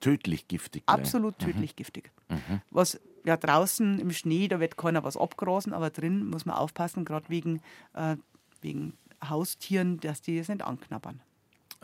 [0.00, 0.82] Tödlich giftig?
[0.86, 1.46] Absolut mhm.
[1.46, 2.10] tödlich giftig.
[2.28, 2.60] Mhm.
[2.70, 7.04] Was ja draußen im Schnee, da wird keiner was abgrasen, aber drin muss man aufpassen,
[7.04, 7.60] gerade wegen,
[7.94, 8.16] äh,
[8.60, 8.94] wegen
[9.28, 11.20] Haustieren, dass die es nicht anknabbern.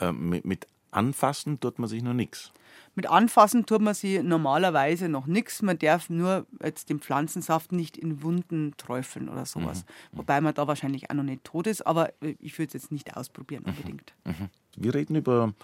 [0.00, 2.52] Äh, mit, mit Anfassen tut man sich noch nichts.
[2.94, 5.62] Mit Anfassen tut man sich normalerweise noch nichts.
[5.62, 9.84] Man darf nur jetzt den Pflanzensaft nicht in Wunden träufeln oder sowas.
[10.12, 10.18] Mhm.
[10.18, 12.92] Wobei man da wahrscheinlich auch noch nicht tot ist, aber äh, ich würde es jetzt
[12.92, 13.70] nicht ausprobieren mhm.
[13.70, 14.14] unbedingt.
[14.24, 14.48] Mhm.
[14.76, 15.54] Wir reden über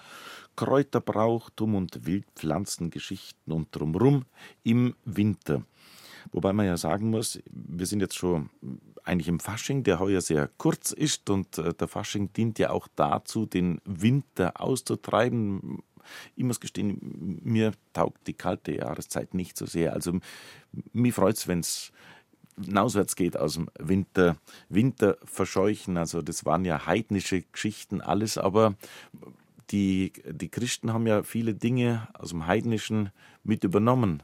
[0.57, 4.26] Kräuterbrauchtum und Wildpflanzengeschichten und drumherum
[4.62, 5.62] im Winter.
[6.32, 8.51] Wobei man ja sagen muss, wir sind jetzt schon
[9.05, 12.88] eigentlich im Fasching, der heuer sehr kurz ist und äh, der Fasching dient ja auch
[12.96, 15.82] dazu, den Winter auszutreiben.
[16.36, 19.92] Ich muss gestehen, mir taugt die kalte Jahreszeit nicht so sehr.
[19.92, 20.18] Also
[20.92, 21.92] mich freut es, wenn es
[22.62, 24.36] hinauswärts geht aus dem Winter,
[24.68, 25.96] Winter verscheuchen.
[25.96, 28.74] Also das waren ja heidnische Geschichten alles, aber
[29.70, 33.11] die, die Christen haben ja viele Dinge aus dem Heidnischen
[33.42, 34.22] mit übernommen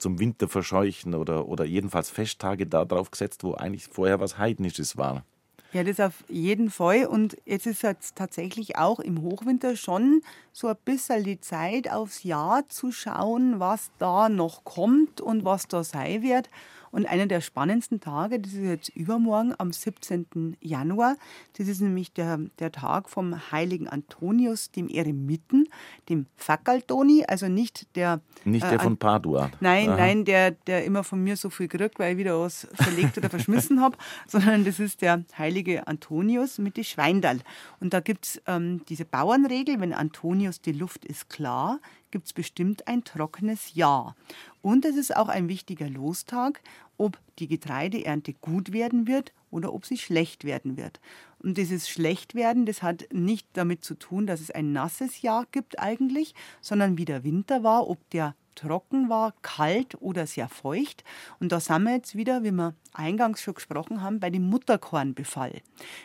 [0.00, 5.24] zum Winter verscheuchen oder, oder jedenfalls Festtage darauf gesetzt, wo eigentlich vorher was Heidnisches war.
[5.72, 7.06] Ja, das auf jeden Fall.
[7.06, 10.22] Und jetzt ist jetzt tatsächlich auch im Hochwinter schon
[10.52, 15.68] so ein bisschen die Zeit aufs Jahr zu schauen, was da noch kommt und was
[15.68, 16.48] da sein wird.
[16.90, 20.56] Und einer der spannendsten Tage, das ist jetzt übermorgen am 17.
[20.60, 21.16] Januar,
[21.56, 25.68] das ist nämlich der, der Tag vom heiligen Antonius, dem Eremiten,
[26.08, 28.20] dem Facaltoni, also nicht der...
[28.44, 29.50] Nicht der äh, von Padua.
[29.60, 29.96] Nein, Aha.
[29.96, 33.30] nein, der, der immer von mir so viel kriegt, weil ich wieder was verlegt oder
[33.30, 37.38] verschmissen habe, sondern das ist der heilige Antonius mit den Schweindal.
[37.78, 41.78] Und da gibt es ähm, diese Bauernregel, wenn Antonius die Luft ist klar,
[42.10, 44.16] gibt es bestimmt ein trockenes Jahr.
[44.62, 46.60] Und es ist auch ein wichtiger Lostag,
[46.98, 51.00] ob die Getreideernte gut werden wird oder ob sie schlecht werden wird.
[51.38, 55.78] Und dieses Schlechtwerden, das hat nicht damit zu tun, dass es ein nasses Jahr gibt
[55.78, 61.04] eigentlich, sondern wie der Winter war, ob der trocken war, kalt oder sehr feucht.
[61.38, 65.62] Und da sind wir jetzt wieder, wie wir eingangs schon gesprochen haben, bei dem Mutterkornbefall.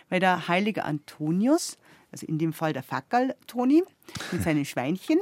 [0.09, 1.77] Weil der heilige Antonius,
[2.15, 3.83] also in dem Fall der Fackerl Toni
[4.31, 5.19] mit seinen Schweinchen,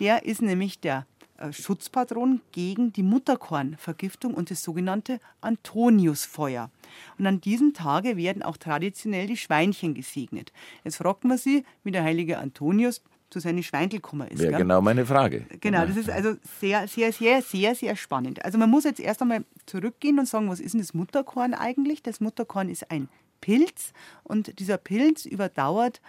[0.00, 1.06] der ist nämlich der
[1.38, 6.68] äh, Schutzpatron gegen die Mutterkornvergiftung und das sogenannte Antoniusfeuer.
[7.16, 10.52] Und an diesem Tage werden auch traditionell die Schweinchen gesegnet.
[10.82, 14.40] Jetzt fragt man sie, wie der heilige Antonius zu seinen Schweindel gekommen ist.
[14.40, 15.46] Wäre genau meine Frage.
[15.60, 18.44] Genau, das ist also sehr, sehr, sehr, sehr, sehr spannend.
[18.44, 22.02] Also man muss jetzt erst einmal zurückgehen und sagen, was ist denn das Mutterkorn eigentlich?
[22.02, 23.08] Das Mutterkorn ist ein
[23.42, 26.00] Pilz und dieser Pilz überdauert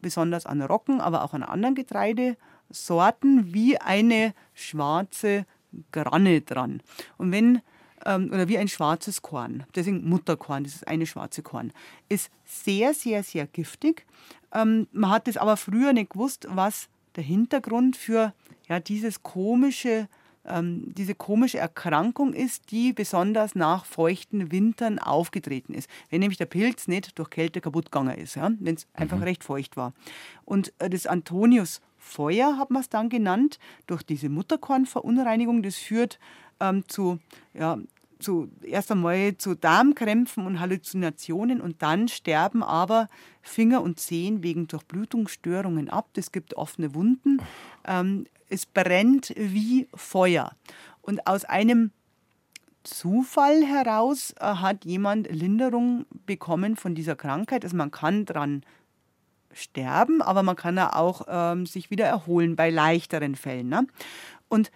[0.00, 2.36] besonders an Roggen, aber auch an anderen Getreide
[2.70, 5.46] Sorten wie eine schwarze
[5.92, 6.82] Granne dran.
[7.16, 7.62] Und wenn
[8.04, 11.72] ähm, oder wie ein schwarzes Korn, deswegen Mutterkorn, das ist eine schwarze Korn,
[12.08, 14.06] ist sehr, sehr, sehr giftig.
[14.52, 18.32] Ähm, man hat es aber früher nicht gewusst, was der Hintergrund für
[18.68, 20.08] ja, dieses komische
[20.48, 25.88] ähm, diese komische Erkrankung ist, die besonders nach feuchten Wintern aufgetreten ist.
[26.10, 29.02] Wenn nämlich der Pilz nicht durch Kälte kaputt gegangen ist, ja, wenn es mhm.
[29.02, 29.92] einfach recht feucht war.
[30.44, 35.62] Und äh, das Antonius Feuer hat man es dann genannt, durch diese Mutterkornverunreinigung.
[35.62, 36.18] Das führt
[36.60, 37.18] ähm, zu,
[37.54, 37.78] ja,
[38.18, 43.08] zu, erst einmal zu Darmkrämpfen und Halluzinationen und dann sterben aber
[43.42, 46.08] Finger und Zehen wegen Durchblutungsstörungen ab.
[46.16, 47.40] Es gibt offene Wunden.
[47.86, 50.52] Ähm, es brennt wie Feuer.
[51.02, 51.90] Und aus einem
[52.84, 57.64] Zufall heraus äh, hat jemand Linderung bekommen von dieser Krankheit.
[57.64, 58.62] Also man kann dran
[59.52, 63.68] sterben, aber man kann ja auch ähm, sich wieder erholen bei leichteren Fällen.
[63.68, 63.86] Ne?
[64.48, 64.70] Und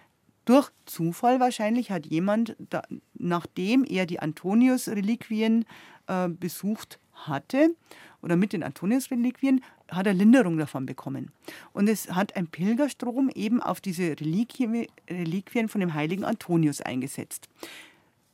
[0.45, 2.83] durch Zufall wahrscheinlich hat jemand, da,
[3.13, 5.65] nachdem er die Antonius-Reliquien
[6.07, 7.75] äh, besucht hatte
[8.21, 11.31] oder mit den Antonius-Reliquien, hat er Linderung davon bekommen.
[11.71, 17.47] Und es hat ein Pilgerstrom eben auf diese Reliquien, Reliquien von dem heiligen Antonius eingesetzt.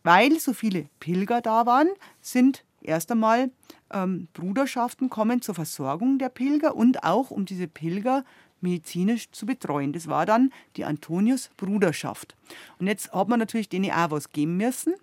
[0.04, 1.90] Weil so viele Pilger da waren,
[2.22, 3.52] sind erst einmal
[3.92, 8.24] ähm, Bruderschaften kommen zur Versorgung der Pilger und auch um diese Pilger
[8.62, 9.94] medizinisch zu betreuen.
[9.94, 12.36] Das war dann die Antonius-Bruderschaft.
[12.80, 14.96] Und jetzt hat man natürlich denen auch was geben müssen,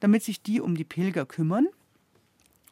[0.00, 1.66] damit sich die um die Pilger kümmern.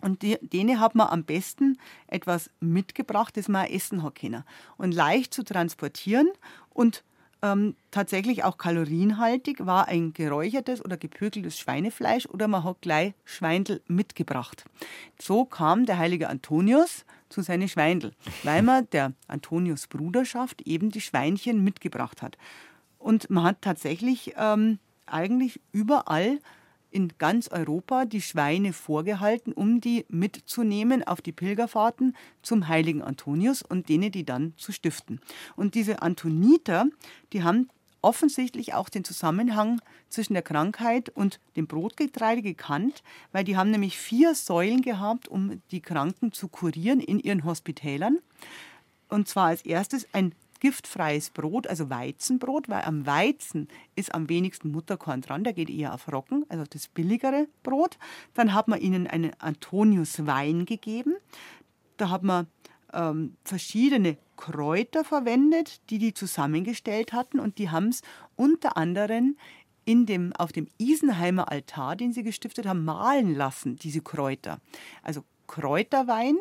[0.01, 1.79] Und die, denen hat man am besten
[2.09, 4.45] etwas mitgebracht, das man essen hat können.
[4.77, 6.29] Und leicht zu transportieren
[6.71, 7.05] und
[7.43, 13.83] ähm, tatsächlich auch kalorienhaltig war ein geräuchertes oder gepökeltes Schweinefleisch oder man hat gleich Schweindel
[13.89, 14.65] mitgebracht.
[15.21, 18.13] So kam der heilige Antonius zu seinen Schweindel,
[18.45, 22.39] weil man der Antonius Bruderschaft eben die Schweinchen mitgebracht hat.
[22.99, 26.39] Und man hat tatsächlich ähm, eigentlich überall
[26.93, 33.63] in ganz Europa die Schweine vorgehalten, um die mitzunehmen auf die Pilgerfahrten zum heiligen Antonius
[33.63, 35.21] und denen die dann zu stiften.
[35.57, 36.87] Und diese Antoniter,
[37.33, 37.69] die haben
[38.03, 43.97] offensichtlich auch den Zusammenhang zwischen der Krankheit und dem Brotgetreide gekannt, weil die haben nämlich
[43.97, 48.19] vier Säulen gehabt, um die Kranken zu kurieren in ihren Hospitälern.
[49.09, 54.71] Und zwar als erstes ein giftfreies Brot, also Weizenbrot, weil am Weizen ist am wenigsten
[54.71, 57.99] Mutterkorn dran, der geht eher auf Roggen, also das billigere Brot.
[58.35, 61.17] Dann hat man ihnen einen Antonius-Wein gegeben.
[61.97, 62.47] Da hat man
[62.93, 68.03] ähm, verschiedene Kräuter verwendet, die die zusammengestellt hatten und die haben es
[68.37, 69.37] unter anderem
[69.85, 74.61] in dem, auf dem Isenheimer Altar, den sie gestiftet haben, malen lassen, diese Kräuter.
[75.03, 76.37] Also Kräuterwein,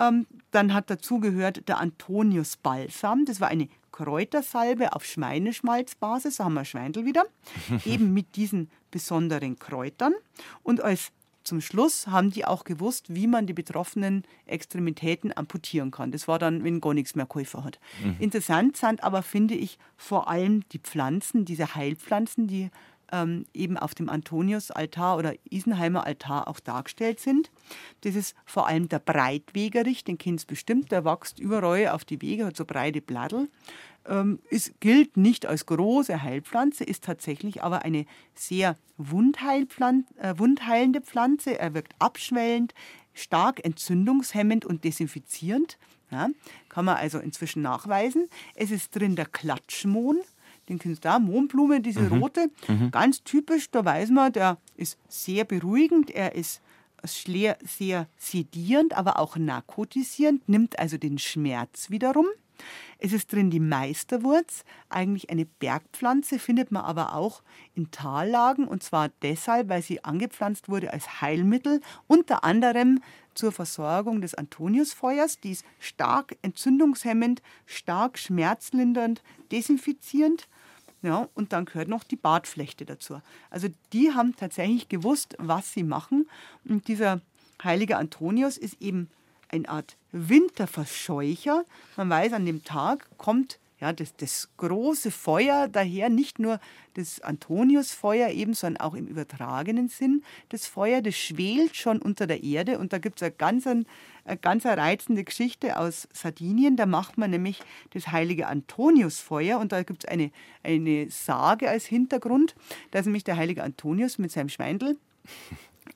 [0.00, 3.24] ähm, dann hat dazu gehört der Antonius Balsam.
[3.24, 7.24] Das war eine Kräutersalbe auf Schweineschmalzbasis, da haben wir Schweindel wieder,
[7.84, 10.14] eben mit diesen besonderen Kräutern.
[10.62, 11.12] Und als
[11.44, 16.10] zum Schluss haben die auch gewusst, wie man die betroffenen Extremitäten amputieren kann.
[16.10, 17.78] Das war dann, wenn gar nichts mehr Käufer hat.
[18.02, 18.16] Mhm.
[18.18, 22.70] Interessant sind aber, finde ich, vor allem die Pflanzen, diese Heilpflanzen, die
[23.12, 27.50] ähm, eben auf dem Antoniusaltar oder Isenheimer Altar auch dargestellt sind.
[28.02, 32.46] Das ist vor allem der Breitwegerich, den kennt bestimmt, der wächst überall auf die Wege,
[32.46, 33.48] hat so breite Blattel.
[34.06, 41.58] Ähm, es gilt nicht als große Heilpflanze, ist tatsächlich aber eine sehr äh, wundheilende Pflanze.
[41.58, 42.74] Er wirkt abschwellend,
[43.12, 45.78] stark entzündungshemmend und desinfizierend.
[46.10, 46.28] Ja,
[46.68, 48.28] kann man also inzwischen nachweisen.
[48.54, 50.20] Es ist drin der Klatschmohn,
[50.68, 52.22] den kennst du da, Mohnblume, diese mhm.
[52.22, 52.90] rote, mhm.
[52.90, 56.60] ganz typisch, da weiß man, der ist sehr beruhigend, er ist
[57.06, 62.26] sehr sedierend, aber auch narkotisierend, nimmt also den Schmerz wiederum.
[62.98, 67.42] Es ist drin die Meisterwurz, eigentlich eine Bergpflanze, findet man aber auch
[67.74, 73.02] in Tallagen und zwar deshalb, weil sie angepflanzt wurde als Heilmittel, unter anderem
[73.34, 75.40] zur Versorgung des Antoniusfeuers.
[75.40, 80.48] Die ist stark entzündungshemmend, stark schmerzlindernd, desinfizierend.
[81.02, 83.20] Ja, und dann gehört noch die Bartflechte dazu.
[83.50, 86.28] Also die haben tatsächlich gewusst, was sie machen.
[86.64, 87.20] Und dieser
[87.62, 89.10] heilige Antonius ist eben
[89.48, 91.64] eine Art Winterverscheucher.
[91.96, 96.58] Man weiß, an dem Tag kommt ja, das, das große Feuer daher, nicht nur
[96.94, 100.22] das Antoniusfeuer eben, sondern auch im übertragenen Sinn.
[100.48, 103.84] Das Feuer, das schwelt schon unter der Erde und da gibt es eine ganz, eine
[104.40, 106.76] ganz reizende Geschichte aus Sardinien.
[106.76, 107.60] Da macht man nämlich
[107.90, 110.30] das heilige Antoniusfeuer und da gibt es eine,
[110.62, 112.54] eine Sage als Hintergrund.
[112.90, 114.96] Da ist nämlich der heilige Antonius mit seinem Schweindel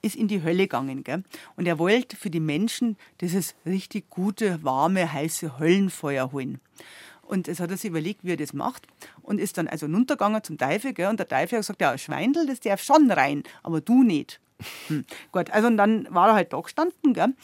[0.02, 1.02] ist in die Hölle gegangen.
[1.02, 1.24] Gell?
[1.56, 6.60] Und er wollte für die Menschen dieses richtig gute, warme, heiße Höllenfeuer holen.
[7.28, 8.86] Und es hat er sich überlegt, wie er das macht.
[9.20, 10.94] Und ist dann also runtergegangen zum Teufel.
[10.94, 11.08] Gell?
[11.08, 14.40] Und der Teufel hat gesagt, ja, Schweindel, das darf schon rein, aber du nicht.
[14.88, 15.04] Hm.
[15.30, 17.12] Gut, also und dann war er halt da gestanden.
[17.12, 17.34] Gell?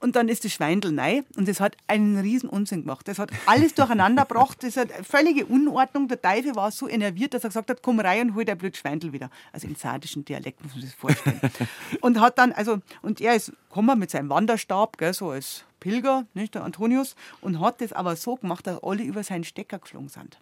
[0.00, 3.06] Und dann ist das Schweindel neu und das hat einen riesen Unsinn gemacht.
[3.06, 4.62] Das hat alles durcheinander gebracht.
[4.62, 6.08] Das hat völlige Unordnung.
[6.08, 8.76] Der Teufel war so enerviert, dass er gesagt hat, komm rein und hol der blöd
[8.76, 9.30] Schweindel wieder.
[9.52, 11.40] Also im sardischen Dialekt muss man sich das vorstellen.
[12.00, 16.24] und hat dann, also, und er ist gekommen mit seinem Wanderstab, gell, so als Pilger,
[16.32, 20.08] nicht, der Antonius, und hat das aber so gemacht, dass alle über seinen Stecker geflogen
[20.08, 20.38] sind.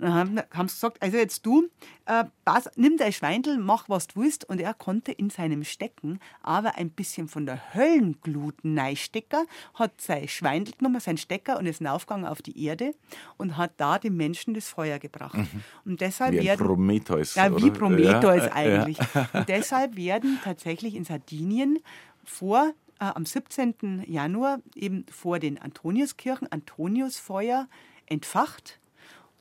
[0.00, 1.68] Dann haben, haben sie gesagt, also jetzt du,
[2.06, 4.48] äh, pass, nimm dein Schweindel, mach was du willst.
[4.48, 10.28] Und er konnte in seinem Stecken aber ein bisschen von der Höllenglut neistecken, hat sein
[10.28, 12.94] Schweindel genommen, sein Stecker und ist aufgegangen auf die Erde
[13.36, 15.38] und hat da den Menschen das Feuer gebracht.
[15.38, 15.64] Mhm.
[15.84, 17.34] Und deshalb wie werden, Prometheus.
[17.34, 18.98] Ja, wie Prometheus ja, eigentlich.
[19.14, 19.28] Ja.
[19.32, 21.78] Und deshalb werden tatsächlich in Sardinien
[22.24, 24.04] vor äh, am 17.
[24.06, 27.68] Januar eben vor den Antoniuskirchen Antoniusfeuer
[28.06, 28.78] entfacht,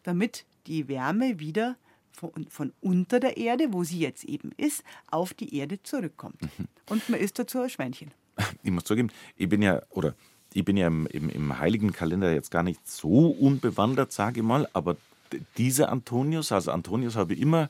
[0.04, 1.76] damit die Wärme wieder
[2.12, 6.42] von, von, unter der Erde, wo sie jetzt eben ist, auf die Erde zurückkommt.
[6.42, 6.68] Mhm.
[6.90, 8.12] Und man isst dazu ein Schweinchen.
[8.64, 10.16] Ich muss zugeben, ich bin ja, oder
[10.54, 14.46] ich bin ja im, im, im heiligen Kalender jetzt gar nicht so unbewandert, sage ich
[14.46, 14.96] mal, aber
[15.58, 17.70] dieser Antonius, also Antonius habe ich immer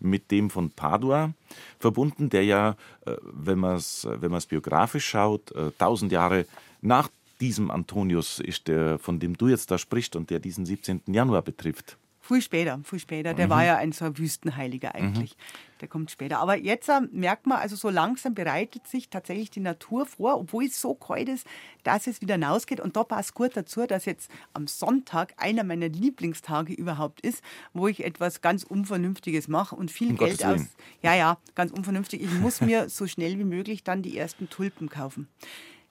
[0.00, 1.32] mit dem von Padua
[1.78, 2.76] verbunden, der ja,
[3.06, 6.46] äh, wenn man es wenn biografisch schaut, äh, tausend Jahre
[6.80, 7.08] nach
[7.40, 11.02] diesem Antonius ist der, von dem du jetzt da sprichst und der diesen 17.
[11.06, 11.96] Januar betrifft.
[12.28, 13.32] Viel später, viel später.
[13.32, 13.50] Der mhm.
[13.50, 15.34] war ja ein so ein Wüstenheiliger eigentlich.
[15.34, 15.78] Mhm.
[15.80, 16.40] Der kommt später.
[16.40, 20.66] Aber jetzt äh, merkt man, also so langsam bereitet sich tatsächlich die Natur vor, obwohl
[20.66, 21.46] es so kalt ist,
[21.84, 22.80] dass es wieder hinausgeht.
[22.80, 27.88] Und da passt gut dazu, dass jetzt am Sonntag einer meiner Lieblingstage überhaupt ist, wo
[27.88, 30.60] ich etwas ganz Unvernünftiges mache und viel um Geld aus.
[31.00, 32.20] Ja, ja, ganz unvernünftig.
[32.20, 35.28] Ich muss mir so schnell wie möglich dann die ersten Tulpen kaufen.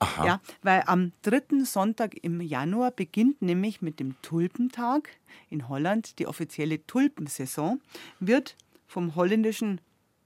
[0.00, 0.26] Aha.
[0.26, 5.10] Ja, weil am dritten Sonntag im Januar beginnt nämlich mit dem Tulpentag
[5.50, 7.80] in Holland die offizielle Tulpensaison,
[8.20, 8.56] wird
[8.86, 9.80] vom holländischen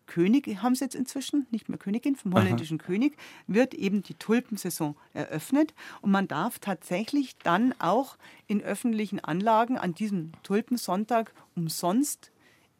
[0.06, 2.86] König, haben sie jetzt inzwischen, nicht mehr Königin, vom holländischen Aha.
[2.86, 3.16] König,
[3.46, 5.72] wird eben die Tulpensaison eröffnet.
[6.02, 12.30] Und man darf tatsächlich dann auch in öffentlichen Anlagen an diesem Tulpensonntag umsonst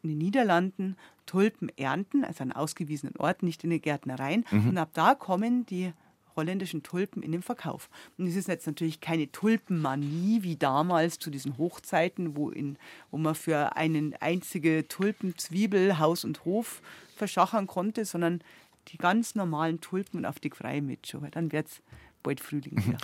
[0.03, 0.95] in den Niederlanden
[1.25, 4.45] Tulpen ernten, also an ausgewiesenen Orten, nicht in den Gärtnereien.
[4.51, 4.69] Mhm.
[4.69, 5.93] Und ab da kommen die
[6.35, 7.89] holländischen Tulpen in den Verkauf.
[8.17, 12.77] Und es ist jetzt natürlich keine Tulpenmanie wie damals zu diesen Hochzeiten, wo, in,
[13.11, 16.81] wo man für eine einzige Tulpenzwiebel Haus und Hof
[17.15, 18.41] verschachern konnte, sondern
[18.89, 21.81] die ganz normalen Tulpen auf die freie mit Dann wird es
[22.21, 22.97] bald Frühling wieder.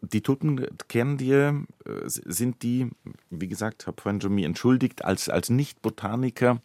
[0.00, 2.88] Die Tulpen kennen dir, äh, sind die,
[3.30, 6.62] wie gesagt, habe vorhin schon mir entschuldigt, als, als Nicht-Botaniker,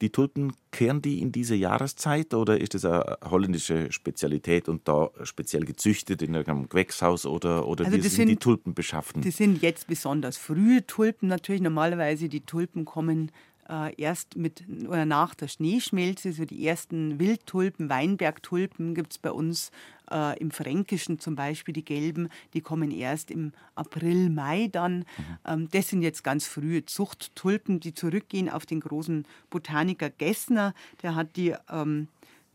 [0.00, 5.10] die Tulpen kehren die in diese Jahreszeit oder ist das eine holländische Spezialität und da
[5.24, 9.20] speziell gezüchtet in einem Gewächshaus oder, oder also wie sind, sind die Tulpen beschaffen?
[9.20, 11.60] Die sind jetzt besonders frühe Tulpen natürlich.
[11.60, 13.30] Normalerweise die Tulpen kommen
[13.70, 19.30] äh, erst mit oder nach der Schneeschmelze, so die ersten Wildtulpen, Weinbergtulpen gibt es bei
[19.30, 19.70] uns
[20.10, 24.98] Äh, Im Fränkischen zum Beispiel die gelben, die kommen erst im April, Mai dann.
[24.98, 25.04] Mhm.
[25.46, 30.74] Ähm, das sind jetzt ganz frühe Zuchttulpen, die zurückgehen auf den großen Botaniker Gessner.
[31.02, 32.08] Der hat die ähm,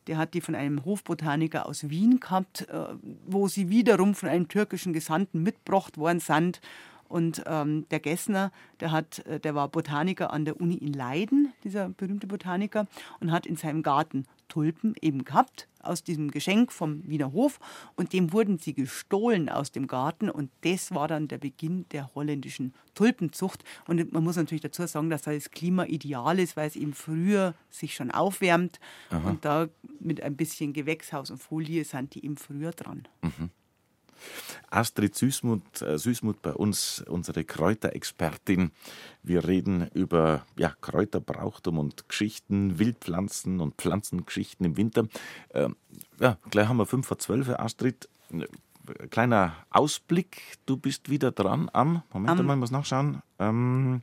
[0.08, 2.88] der hat die von einem Hofbotaniker aus Wien gehabt, äh,
[3.26, 6.62] wo sie wiederum von einem türkischen Gesandten mitgebracht worden sind.
[7.08, 11.54] Und ähm, der Gessner, der, hat, äh, der war Botaniker an der Uni in Leiden,
[11.64, 12.88] dieser berühmte Botaniker,
[13.20, 17.60] und hat in seinem Garten Tulpen eben gehabt aus diesem Geschenk vom Wiener Hof
[17.96, 22.14] und dem wurden sie gestohlen aus dem Garten und das war dann der Beginn der
[22.16, 26.76] holländischen Tulpenzucht und man muss natürlich dazu sagen, dass das Klima ideal ist, weil es
[26.76, 29.30] eben früher sich schon aufwärmt Aha.
[29.30, 29.68] und da
[30.00, 33.08] mit ein bisschen Gewächshaus und Folie sind die eben früher dran.
[33.22, 33.50] Mhm.
[34.70, 38.72] Astrid Süßmuth, äh, Süßmuth bei uns, unsere Kräuterexpertin.
[39.24, 45.08] Wir reden über ja, Kräuterbrauchtum und Geschichten, Wildpflanzen und Pflanzengeschichten im Winter.
[45.54, 45.76] Ähm,
[46.20, 48.10] ja, gleich haben wir 5 vor 12, Astrid.
[49.10, 54.02] Kleiner Ausblick, du bist wieder dran am, Moment um, mal, ich muss nachschauen, ähm,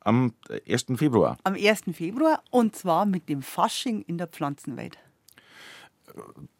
[0.00, 0.32] am
[0.66, 0.86] 1.
[0.96, 1.36] Februar.
[1.44, 1.84] Am 1.
[1.92, 4.98] Februar und zwar mit dem Fasching in der Pflanzenwelt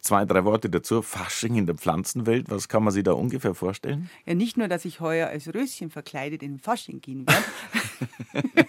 [0.01, 1.03] zwei, drei Worte dazu.
[1.03, 4.11] Fasching in der Pflanzenwelt, was kann man sich da ungefähr vorstellen?
[4.27, 7.45] Ja, nicht nur, dass ich heuer als Röschen verkleidet in den Fasching gehen werde,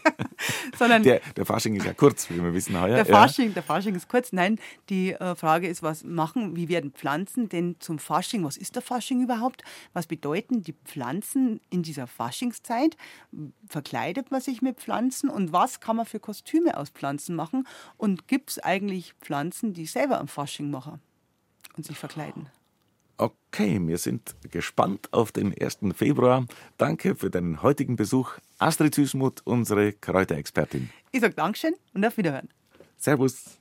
[0.77, 1.03] sondern.
[1.03, 2.95] Der, der, Fasching ist ja kurz, wie wir wissen heuer.
[2.95, 3.53] Der Fasching, ja.
[3.53, 4.31] der Fasching ist kurz.
[4.31, 8.43] Nein, die äh, Frage ist, was machen, wie werden Pflanzen denn zum Fasching?
[8.43, 9.64] Was ist der Fasching überhaupt?
[9.93, 12.97] Was bedeuten die Pflanzen in dieser Faschingszeit?
[13.68, 17.68] Verkleidet man sich mit Pflanzen und was kann man für Kostüme aus Pflanzen machen?
[17.97, 21.02] Und gibt es eigentlich Pflanzen, die selber am Fasching machen
[21.76, 22.50] und sich verkleiden?
[23.18, 25.80] Okay, wir sind gespannt auf den 1.
[25.94, 26.46] Februar.
[26.78, 28.38] Danke für deinen heutigen Besuch.
[28.60, 30.90] Astrid Süßmuth, unsere Kräuterexpertin.
[31.12, 32.48] Ich sage Dankeschön und auf Wiederhören.
[32.96, 33.59] Servus.